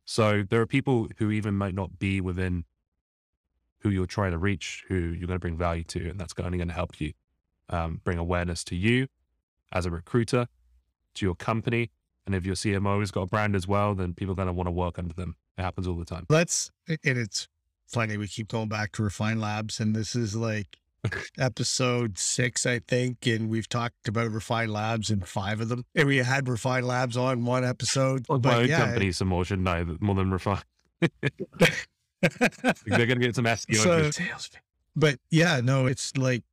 So 0.06 0.44
there 0.50 0.62
are 0.62 0.68
people 0.68 1.10
who 1.18 1.32
even 1.32 1.56
might 1.56 1.74
not 1.74 2.00
be 2.00 2.22
within 2.22 2.66
who 3.80 3.90
you're 3.90 4.06
trying 4.06 4.32
to 4.32 4.38
reach, 4.38 4.84
who 4.88 4.96
you're 4.96 5.28
going 5.28 5.36
to 5.36 5.40
bring 5.40 5.58
value 5.58 5.84
to, 5.84 6.10
and 6.10 6.20
that's 6.20 6.34
only 6.40 6.58
going 6.58 6.70
to 6.70 6.74
help 6.74 7.00
you 7.00 7.14
um, 7.70 8.02
bring 8.04 8.18
awareness 8.18 8.64
to 8.66 8.76
you 8.76 9.08
as 9.72 9.86
a 9.86 9.92
recruiter, 9.92 10.48
to 11.16 11.26
your 11.26 11.36
company, 11.36 11.92
and 12.26 12.36
if 12.36 12.46
your 12.46 12.56
CMO 12.56 13.00
has 13.00 13.12
got 13.12 13.24
a 13.24 13.28
brand 13.28 13.56
as 13.56 13.68
well, 13.68 13.96
then 13.96 14.14
people 14.14 14.34
are 14.34 14.36
going 14.36 14.48
to 14.48 14.54
want 14.54 14.68
to 14.68 14.72
work 14.72 14.98
under 14.98 15.14
them. 15.14 15.36
It 15.58 15.62
happens 15.62 15.88
all 15.88 15.96
the 15.96 16.06
time. 16.06 16.26
Let's, 16.30 16.72
and 16.88 17.18
it's 17.18 17.48
funny. 17.88 18.18
We 18.18 18.28
keep 18.28 18.50
going 18.50 18.68
back 18.68 18.92
to 18.94 19.04
Refine 19.04 19.40
Labs, 19.40 19.80
and 19.80 19.96
this 19.96 20.16
is 20.16 20.36
like 20.36 20.78
episode 21.38 22.18
six, 22.18 22.66
I 22.66 22.80
think. 22.80 23.26
And 23.26 23.50
we've 23.50 23.70
talked 23.70 24.08
about 24.08 24.32
Refine 24.32 24.70
Labs 24.70 25.10
in 25.10 25.22
five 25.22 25.62
of 25.62 25.70
them. 25.70 25.86
And 25.96 26.08
we 26.08 26.18
had 26.18 26.48
Refine 26.48 26.86
Labs 26.86 27.18
on 27.18 27.46
one 27.46 27.64
episode. 27.64 28.26
Well, 28.28 28.40
my 28.40 28.56
own 28.56 28.68
yeah, 28.68 28.86
company 28.86 29.12
some 29.12 29.30
more, 29.30 29.46
shouldn't 29.46 29.68
I? 29.68 29.84
More 30.00 30.16
than 30.16 30.32
refine. 30.32 30.62
They're 32.22 33.06
going 33.06 33.10
to 33.10 33.16
get 33.20 33.36
some 33.36 33.46
SEO. 33.46 33.76
So- 33.76 34.12
sales. 34.12 34.50
but 34.96 35.20
yeah, 35.30 35.62
no, 35.62 35.86
it's 35.86 36.16
like, 36.18 36.44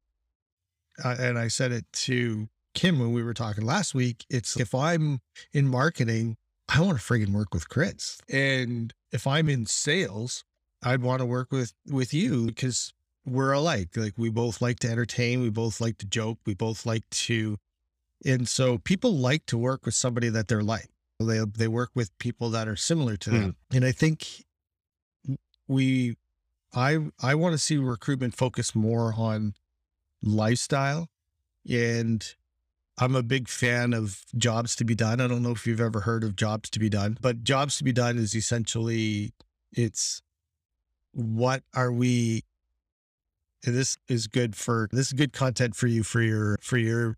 uh, 1.03 1.17
and 1.19 1.39
I 1.39 1.49
said 1.49 1.73
it 1.73 1.87
to 1.93 2.49
Kim 2.75 2.99
when 2.99 3.13
we 3.13 3.23
were 3.23 3.35
talking 3.35 3.65
last 3.65 3.95
week. 3.95 4.25
It's 4.31 4.59
if 4.59 4.75
I'm 4.75 5.21
in 5.53 5.69
marketing, 5.69 6.37
I 6.69 6.81
want 6.81 6.99
to 6.99 7.05
friggin' 7.05 7.33
work 7.33 7.53
with 7.53 7.69
Chris, 7.69 8.21
and 8.29 8.93
if 9.11 9.27
I'm 9.27 9.49
in 9.49 9.67
sales, 9.67 10.45
I'd 10.83 11.03
want 11.03 11.21
to 11.21 11.27
work 11.27 11.53
with 11.53 11.75
with 11.87 12.15
you 12.15 12.47
because 12.47 12.93
we're 13.25 13.53
alike. 13.53 13.91
Like 13.97 14.15
we 14.17 14.31
both 14.31 14.61
like 14.61 14.81
to 14.81 14.91
entertain, 14.91 15.43
we 15.43 15.51
both 15.51 15.81
like 15.81 15.99
to 15.99 16.07
joke, 16.07 16.39
we 16.47 16.55
both 16.55 16.87
like 16.87 17.09
to, 17.11 17.59
and 18.25 18.49
so 18.49 18.79
people 18.79 19.17
like 19.17 19.47
to 19.47 19.59
work 19.59 19.85
with 19.85 19.95
somebody 19.95 20.29
that 20.31 20.49
they're 20.49 20.63
like. 20.63 20.89
They 21.21 21.41
they 21.41 21.69
work 21.69 21.91
with 21.95 22.17
people 22.19 22.51
that 22.51 22.67
are 22.69 22.77
similar 22.77 23.17
to 23.19 23.31
them, 23.31 23.57
hmm. 23.71 23.77
and 23.77 23.85
I 23.85 23.93
think 23.93 24.45
we 25.69 26.17
I 26.75 26.99
I 27.21 27.35
want 27.35 27.53
to 27.53 27.59
see 27.59 27.77
recruitment 27.77 28.35
focus 28.35 28.75
more 28.75 29.15
on 29.17 29.55
lifestyle 30.23 31.09
and 31.69 32.35
I'm 32.99 33.17
a 33.17 33.23
big 33.23 33.49
fan 33.49 33.95
of 33.95 34.25
jobs 34.37 34.77
to 34.77 34.85
be 34.85 34.95
done. 34.95 35.21
I 35.21 35.27
don't 35.27 35.43
know 35.43 35.53
if 35.53 35.67
you've 35.67 35.81
ever 35.81 36.01
heard 36.01 36.25
of 36.25 36.37
jobs 36.37 36.69
to 36.71 36.79
be 36.79 36.89
done, 36.89 37.17
but 37.21 37.43
jobs 37.43 37.79
to 37.79 37.85
be 37.85 37.93
done 37.93 38.19
is 38.19 38.35
essentially 38.35 39.33
it's 39.73 40.23
what 41.13 41.63
are 41.75 41.93
we 41.93 42.45
this 43.63 43.97
is 44.09 44.27
good 44.27 44.57
for 44.57 44.89
this 44.93 45.09
is 45.09 45.13
good 45.13 45.33
content 45.33 45.75
for 45.75 45.87
you 45.87 46.03
for 46.03 46.21
your 46.21 46.59
for 46.61 46.79
your 46.79 47.17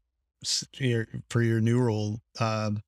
your 0.75 1.07
for 1.31 1.43
your 1.43 1.61
new 1.61 1.81
role 1.81 2.21
um 2.39 2.83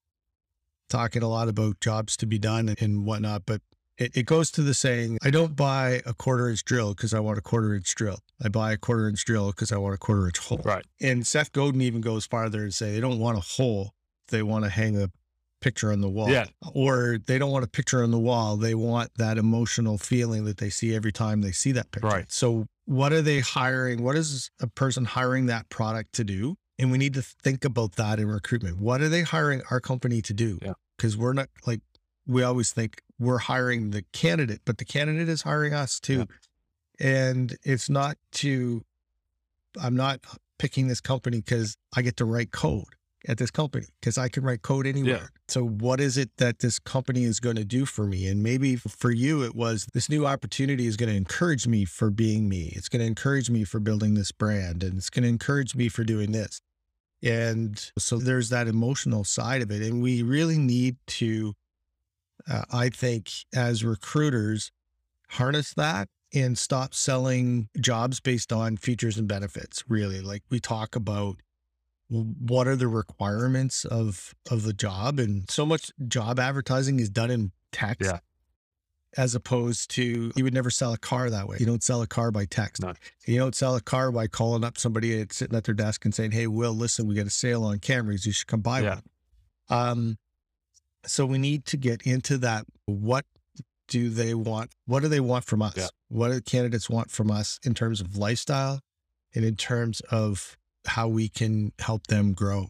talking 0.88 1.22
a 1.22 1.29
lot 1.29 1.49
about 1.49 1.81
jobs 1.81 2.16
to 2.16 2.27
be 2.27 2.38
done 2.38 2.75
and 2.81 3.07
whatnot 3.07 3.42
but 3.46 3.62
it, 3.99 4.17
it 4.17 4.27
goes 4.27 4.51
to 4.53 4.63
the 4.63 4.75
saying 4.75 5.19
i 5.23 5.31
don't 5.31 5.57
buy 5.57 6.03
a 6.07 6.15
quarter 6.15 6.49
inch 6.49 6.65
drill 6.65 6.95
because 6.95 7.15
i 7.15 7.19
want 7.21 7.39
a 7.39 7.43
quarter 7.43 7.75
inch 7.75 7.95
drill. 7.95 8.19
I 8.43 8.49
buy 8.49 8.73
a 8.73 8.77
quarter 8.77 9.09
inch 9.09 9.25
drill 9.25 9.49
because 9.51 9.73
i 9.73 9.77
want 9.77 9.95
a 9.95 9.99
quarter 9.99 10.27
inch 10.27 10.39
hole. 10.39 10.61
Right. 10.65 10.85
and 11.01 11.27
seth 11.27 11.53
godin 11.53 11.81
even 11.81 12.01
goes 12.01 12.27
farther 12.27 12.63
and 12.63 12.75
say 12.75 12.93
they 12.93 13.01
don't 13.01 13.19
want 13.19 13.39
a 13.39 13.41
hole. 13.41 13.93
They 14.29 14.43
want 14.43 14.65
to 14.65 14.71
hang 14.71 15.01
a 15.01 15.09
picture 15.61 15.91
on 15.93 16.01
the 16.01 16.09
wall. 16.09 16.29
Yeah. 16.29 16.47
or 16.75 17.19
they 17.27 17.39
don't 17.39 17.51
want 17.51 17.65
a 17.65 17.69
picture 17.69 18.03
on 18.03 18.11
the 18.11 18.19
wall. 18.19 18.57
They 18.57 18.75
want 18.75 19.11
that 19.17 19.39
emotional 19.39 19.99
feeling 19.99 20.45
that 20.45 20.59
they 20.59 20.69
see 20.71 20.95
every 20.95 21.13
time 21.13 21.41
they 21.41 21.53
see 21.53 21.73
that 21.73 21.91
picture. 21.93 22.09
Right. 22.09 22.31
so 22.31 22.67
what 22.85 23.13
are 23.13 23.23
they 23.23 23.41
hiring? 23.41 24.03
What 24.03 24.15
is 24.17 24.51
a 24.61 24.67
person 24.69 25.05
hiring 25.07 25.47
that 25.47 25.69
product 25.71 26.13
to 26.15 26.25
do? 26.25 26.57
And 26.79 26.93
we 26.93 26.99
need 26.99 27.15
to 27.15 27.23
think 27.23 27.65
about 27.65 27.93
that 27.97 28.21
in 28.21 28.29
recruitment. 28.29 28.79
What 28.79 29.01
are 29.01 29.09
they 29.09 29.23
hiring 29.23 29.63
our 29.71 29.81
company 29.81 30.21
to 30.23 30.35
do? 30.35 30.59
Yeah. 30.63 30.75
because 30.97 31.17
we're 31.17 31.33
not 31.33 31.49
like 31.67 31.81
we 32.27 32.43
always 32.43 32.73
think 32.73 33.03
we're 33.19 33.39
hiring 33.39 33.91
the 33.91 34.03
candidate 34.12 34.61
but 34.65 34.79
the 34.79 34.85
candidate 34.85 35.29
is 35.29 35.43
hiring 35.43 35.73
us 35.75 36.01
too. 36.01 36.27
And 36.99 37.57
it's 37.62 37.89
not 37.91 38.17
to 38.33 38.83
i'm 39.81 39.97
not 39.97 40.21
picking 40.59 40.89
this 40.89 41.01
company 41.01 41.39
because 41.39 41.77
i 41.95 42.03
get 42.03 42.17
to 42.17 42.25
write 42.25 42.51
code 42.51 42.85
at 43.29 43.37
this 43.37 43.51
company 43.51 43.87
because 44.01 44.17
i 44.17 44.29
can 44.29 44.43
write 44.43 44.62
code 44.62 44.87
anywhere. 44.87 45.31
So 45.49 45.65
what 45.65 46.01
is 46.01 46.17
it 46.17 46.31
that 46.39 46.59
this 46.59 46.79
company 46.79 47.23
is 47.23 47.39
going 47.39 47.57
to 47.57 47.65
do 47.65 47.85
for 47.85 48.05
me? 48.05 48.27
And 48.27 48.43
maybe 48.43 48.77
for 48.77 49.11
you 49.12 49.45
it 49.45 49.55
was 49.55 49.87
this 49.95 50.09
new 50.09 50.27
opportunity 50.27 50.87
is 50.87 50.97
going 50.97 51.11
to 51.11 51.17
encourage 51.17 51.67
me 51.67 51.85
for 51.85 52.11
being 52.11 52.49
me. 52.49 52.73
It's 52.75 52.89
going 52.89 53.01
to 53.01 53.07
encourage 53.07 53.49
me 53.49 53.65
for 53.65 53.79
building 53.79 54.15
this 54.15 54.33
brand 54.33 54.83
and 54.83 54.97
it's 54.97 55.11
going 55.11 55.23
to 55.23 55.29
encourage 55.29 55.75
me 55.77 55.89
for 55.89 56.03
doing 56.03 56.33
this. 56.33 56.61
And 57.23 57.79
so 57.99 58.19
there's 58.19 58.49
that 58.51 58.67
emotional 58.67 59.25
side 59.25 59.62
of 59.62 59.71
it 59.71 59.83
and 59.83 60.03
we 60.03 60.23
really 60.23 60.59
need 60.59 60.97
to 61.07 61.55
uh, 62.51 62.65
i 62.73 62.89
think 62.89 63.31
as 63.55 63.85
recruiters 63.85 64.71
harness 65.31 65.75
that 65.75 66.09
and 66.35 66.59
stop 66.59 66.95
selling 66.95 67.69
jobs 67.81 68.21
based 68.21 68.53
on 68.53 68.77
features 68.77 69.17
and 69.19 69.29
benefits 69.29 69.85
really 69.89 70.21
like 70.21 70.43
we 70.51 70.59
talk 70.61 70.95
about 70.97 71.37
what 72.09 72.69
are 72.69 72.77
the 72.77 72.87
requirements 72.89 73.85
of 73.85 74.35
of 74.51 74.63
the 74.63 74.73
job 74.73 75.19
and 75.19 75.51
so 75.51 75.67
much 75.67 75.91
job 76.07 76.39
advertising 76.39 77.01
is 77.01 77.11
done 77.11 77.31
in 77.31 77.51
text 77.73 78.03
Yeah. 78.11 78.19
as 79.17 79.35
opposed 79.35 79.91
to 79.93 80.31
you 80.37 80.45
would 80.45 80.55
never 80.55 80.71
sell 80.71 80.93
a 80.93 80.99
car 80.99 81.29
that 81.31 81.49
way 81.49 81.57
you 81.59 81.67
don't 81.67 81.83
sell 81.83 82.03
a 82.03 82.07
car 82.07 82.31
by 82.31 82.45
text 82.45 82.83
No. 82.83 82.93
you 83.27 83.39
don't 83.39 83.55
sell 83.57 83.75
a 83.75 83.81
car 83.81 84.13
by 84.13 84.29
calling 84.29 84.63
up 84.63 84.79
somebody 84.79 85.25
sitting 85.31 85.57
at 85.57 85.65
their 85.65 85.75
desk 85.75 86.05
and 86.05 86.15
saying 86.15 86.31
hey 86.31 86.47
will 86.47 86.75
listen 86.75 87.09
we 87.09 87.17
got 87.17 87.27
a 87.27 87.31
sale 87.31 87.65
on 87.65 87.79
Camrys 87.79 88.25
you 88.25 88.33
should 88.33 88.47
come 88.47 88.61
buy 88.61 88.81
Yeah. 88.83 89.01
one 89.69 89.79
um 89.81 90.19
so 91.07 91.25
we 91.27 91.38
need 91.38 91.64
to 91.64 91.77
get 91.77 92.03
into 92.03 92.38
that 92.38 92.64
what 92.87 93.25
do 93.88 94.09
they 94.11 94.35
want 94.35 94.71
what 94.87 95.01
do 95.03 95.09
they 95.09 95.21
want 95.21 95.45
from 95.45 95.62
us 95.62 95.77
Yeah. 95.77 95.87
what 96.09 96.31
do 96.33 96.40
candidates 96.40 96.90
want 96.90 97.11
from 97.11 97.31
us 97.31 97.59
in 97.64 97.75
terms 97.75 98.01
of 98.01 98.16
lifestyle 98.16 98.81
and 99.35 99.45
in 99.45 99.57
terms 99.57 100.01
of 100.11 100.57
how 100.87 101.09
we 101.09 101.29
can 101.29 101.73
help 101.79 102.07
them 102.09 102.33
grow 102.33 102.69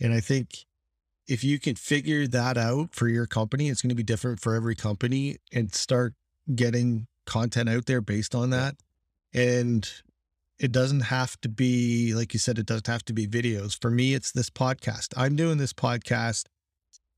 and 0.00 0.12
i 0.12 0.20
think 0.20 0.64
if 1.26 1.42
you 1.42 1.58
can 1.58 1.74
figure 1.74 2.26
that 2.26 2.56
out 2.56 2.94
for 2.94 3.08
your 3.08 3.26
company 3.26 3.68
it's 3.68 3.82
going 3.82 3.88
to 3.88 3.94
be 3.94 4.02
different 4.02 4.40
for 4.40 4.54
every 4.54 4.74
company 4.74 5.36
and 5.52 5.74
start 5.74 6.14
getting 6.54 7.06
content 7.26 7.68
out 7.68 7.86
there 7.86 8.02
based 8.02 8.34
on 8.34 8.50
that. 8.50 8.76
And 9.32 9.90
it 10.58 10.70
doesn't 10.72 11.00
have 11.00 11.40
to 11.40 11.48
be, 11.48 12.12
like 12.14 12.34
you 12.34 12.38
said, 12.38 12.58
it 12.58 12.66
doesn't 12.66 12.86
have 12.86 13.02
to 13.06 13.14
be 13.14 13.26
videos. 13.26 13.80
For 13.80 13.90
me, 13.90 14.12
it's 14.12 14.30
this 14.30 14.50
podcast. 14.50 15.14
I'm 15.16 15.34
doing 15.34 15.56
this 15.56 15.72
podcast 15.72 16.44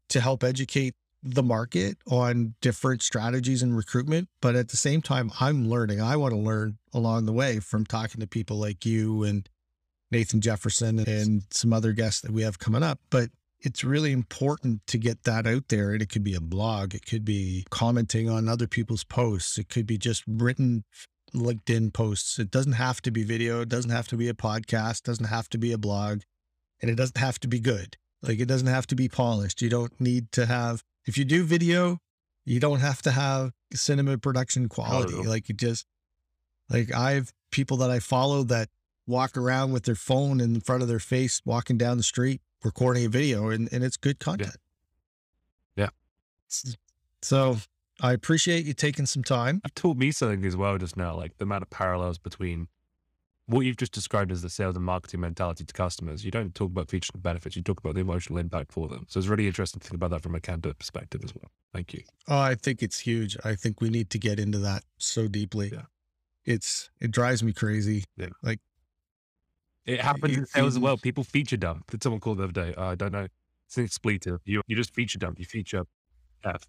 to 0.09 0.21
help 0.21 0.45
educate 0.45 0.95
the 1.23 1.43
market 1.43 1.99
on 2.09 2.55
different 2.61 3.03
strategies 3.03 3.63
in 3.63 3.75
recruitment. 3.75 4.29
But 4.41 4.55
at 4.55 4.69
the 4.69 4.77
same 4.77 5.03
time, 5.03 5.33
I'm 5.41 5.69
learning. 5.69 6.01
I 6.01 6.17
want 6.17 6.33
to 6.33 6.41
learn 6.41 6.79
along 6.93 7.27
the 7.27 7.33
way 7.33 7.59
from 7.61 7.85
talking 7.85 8.21
to 8.21 8.27
people 8.27 8.59
like 8.59 8.87
you 8.87 9.25
and 9.25 9.49
Nathan 10.11 10.41
Jefferson 10.41 11.01
and 11.01 11.43
some 11.51 11.73
other 11.73 11.93
guests 11.93 12.21
that 12.21 12.31
we 12.31 12.43
have 12.43 12.59
coming 12.59 12.83
up. 12.83 13.01
But 13.11 13.31
it's 13.61 13.83
really 13.83 14.13
important 14.13 14.87
to 14.87 14.99
get 14.99 15.25
that 15.25 15.47
out 15.47 15.69
there. 15.69 15.93
And 15.93 16.03
it 16.03 16.09
could 16.09 16.25
be 16.25 16.35
a 16.35 16.41
blog, 16.41 16.95
it 16.95 17.07
could 17.07 17.25
be 17.25 17.65
commenting 17.71 18.29
on 18.29 18.49
other 18.49 18.69
people's 18.69 19.05
posts, 19.05 19.59
it 19.59 19.69
could 19.69 19.87
be 19.87 19.99
just 19.99 20.23
written 20.27 20.85
LinkedIn 21.35 21.93
posts. 21.93 22.39
It 22.39 22.51
doesn't 22.51 22.73
have 22.73 23.03
to 23.03 23.11
be 23.11 23.25
video, 23.25 23.63
it 23.63 23.69
doesn't 23.69 23.91
have 23.91 24.09
to 24.09 24.17
be 24.17 24.29
a 24.29 24.35
podcast, 24.35 25.03
doesn't 25.03 25.27
have 25.27 25.49
to 25.51 25.59
be 25.59 25.73
a 25.73 25.79
blog, 25.79 26.21
and 26.81 26.91
it 26.91 26.95
doesn't 26.95 27.19
have 27.19 27.41
to 27.41 27.49
be 27.49 27.59
good. 27.59 27.97
Like 28.27 28.41
it 28.41 28.47
doesn't 28.47 28.67
have 28.67 28.87
to 28.89 28.97
be 28.97 29.09
polished. 29.09 29.63
You 29.63 29.69
don't 29.71 29.99
need 30.01 30.33
to 30.33 30.47
have, 30.47 30.83
if 31.07 31.17
you 31.17 31.25
do 31.25 31.45
video, 31.45 31.99
you 32.45 32.61
don't 32.61 32.81
have 32.81 33.03
to 33.03 33.11
have 33.11 33.53
cinema 33.73 34.19
production 34.19 34.69
quality. 34.69 35.15
Like 35.15 35.49
you 35.49 35.55
just, 35.55 35.87
like 36.69 36.93
I 36.93 37.13
have 37.13 37.33
people 37.51 37.77
that 37.79 37.91
I 37.91 38.01
follow 38.01 38.43
that 38.45 38.69
walk 39.07 39.37
around 39.37 39.73
with 39.73 39.85
their 39.85 39.95
phone 39.95 40.41
in 40.41 40.61
front 40.61 40.83
of 40.83 40.89
their 40.89 40.99
face, 40.99 41.41
walking 41.45 41.79
down 41.79 41.97
the 41.97 42.03
street, 42.03 42.41
recording 42.65 43.07
a 43.07 43.09
video, 43.09 43.51
and, 43.51 43.69
and 43.73 43.85
it's 43.85 43.97
good 43.97 44.19
content. 44.19 44.57
Yeah. 45.77 45.91
So 47.23 47.59
I 48.01 48.13
appreciate 48.13 48.65
you 48.65 48.75
taking 48.75 49.07
some 49.07 49.23
time. 49.23 49.61
I've 49.65 49.75
taught 49.75 49.97
me 49.97 50.11
something 50.11 50.45
as 50.45 50.57
well 50.57 50.79
just 50.79 50.97
now, 50.97 51.15
like 51.17 51.39
the 51.39 51.45
amount 51.45 51.63
of 51.63 51.71
parallels 51.71 52.19
between 52.19 52.69
what 53.49 53.61
you've 53.61 53.77
just 53.77 53.93
described 53.93 54.33
as 54.33 54.43
the 54.43 54.51
sales 54.51 54.75
and 54.77 54.85
marketing 54.85 55.21
mentality 55.21 55.65
to 55.65 55.73
customers. 55.73 56.25
You 56.25 56.31
don't 56.33 56.55
talk 56.55 56.71
about 56.71 56.91
features 56.91 57.11
and 57.15 57.23
benefits, 57.23 57.55
you 57.57 57.63
talk 57.63 57.79
about 57.79 57.95
the 57.95 58.01
emotional 58.01 58.39
impact 58.39 58.73
for 58.73 58.89
them. 58.89 59.07
So 59.09 59.19
it's 59.19 59.29
really 59.29 59.47
interesting 59.47 59.81
to 59.81 59.87
think 59.89 59.95
about 59.97 60.11
that 60.11 60.23
from 60.23 60.35
a 60.35 60.41
candidate 60.41 60.79
perspective 60.79 61.23
as 61.25 61.33
well. 61.35 61.51
Thank 61.73 61.95
you. 61.95 62.03
Oh, 62.29 62.39
I 62.39 62.57
think 62.57 62.83
it's 62.83 62.99
huge. 62.99 63.37
I 63.45 63.55
think 63.55 63.81
we 63.81 63.89
need 63.89 64.11
to 64.11 64.19
get 64.19 64.41
into 64.41 64.59
that 64.59 64.83
so 64.99 65.29
deeply. 65.29 65.71
Yeah. 65.73 65.83
It's 66.45 66.91
it 67.01 67.11
drives 67.13 67.43
me 67.43 67.53
crazy. 67.53 68.05
Yeah. 68.17 68.29
Like 68.43 68.61
It 69.85 70.01
happens 70.01 70.33
you- 70.35 70.41
in 70.41 70.47
sales 70.47 70.75
as 70.75 70.79
well. 70.81 70.97
People 70.97 71.23
feature 71.25 71.57
dump. 71.57 71.89
Did 71.91 72.03
someone 72.03 72.21
call 72.21 72.35
the 72.35 72.45
other 72.45 72.53
day? 72.53 72.75
Uh, 72.75 72.87
I 72.87 72.95
don't 72.97 73.13
know. 73.13 73.29
It's 73.67 73.77
an 73.79 73.85
expletive. 73.85 74.41
You 74.45 74.63
you 74.67 74.75
just 74.77 74.95
feature 74.95 75.19
dump. 75.19 75.39
You 75.39 75.45
feature 75.45 75.85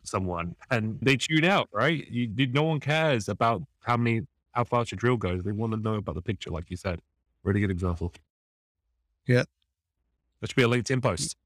someone, 0.04 0.56
and 0.72 0.98
they 1.02 1.16
tune 1.16 1.44
out. 1.46 1.70
Right? 1.72 2.08
You, 2.10 2.32
you- 2.36 2.48
no 2.48 2.64
one 2.64 2.80
cares 2.80 3.30
about 3.30 3.62
how 3.82 3.98
many 3.98 4.22
how 4.58 4.64
fast 4.64 4.92
your 4.92 4.98
drill 4.98 5.18
goes. 5.18 5.44
They 5.44 5.52
want 5.52 5.74
to 5.74 5.78
know 5.80 5.94
about 5.94 6.16
the 6.16 6.22
picture, 6.22 6.50
like 6.50 6.70
you 6.70 6.78
said. 6.78 7.00
Really 7.44 7.60
good 7.62 7.70
example. 7.70 8.12
Yeah. 9.28 9.44
That 10.42 10.50
should 10.50 10.56
be 10.56 10.64
a 10.64 10.68
LinkedIn 10.68 11.02
post. 11.02 11.38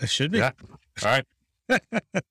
it 0.00 0.08
should 0.08 0.32
be. 0.32 0.38
Yeah. 0.38 0.52
All 1.04 1.10
right. 1.10 1.24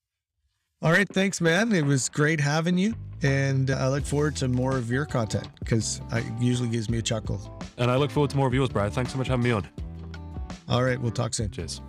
All 0.82 0.92
right, 0.92 1.08
thanks, 1.08 1.42
man. 1.42 1.74
It 1.74 1.86
was 1.86 2.10
great 2.10 2.40
having 2.40 2.78
you, 2.78 2.96
and 3.22 3.70
I 3.70 3.90
look 3.90 4.06
forward 4.06 4.36
to 4.38 4.48
more 4.48 4.78
of 4.78 4.90
your 4.90 5.06
content 5.06 5.48
because 5.60 6.02
it 6.12 6.24
usually 6.40 6.70
gives 6.70 6.90
me 6.90 6.98
a 6.98 7.02
chuckle. 7.02 7.62
And 7.78 7.92
I 7.92 7.98
look 7.98 8.12
forward 8.12 8.32
to 8.32 8.38
more 8.38 8.48
of 8.48 8.54
yours, 8.54 8.70
Brad. 8.70 8.94
Thanks 8.94 9.12
so 9.12 9.18
much 9.18 9.28
for 9.28 9.34
having 9.34 9.44
me 9.44 9.52
on. 9.52 9.68
All 10.70 10.84
right, 10.84 11.00
we'll 11.00 11.12
talk 11.12 11.34
soon. 11.34 11.52
Cheers. 11.52 11.82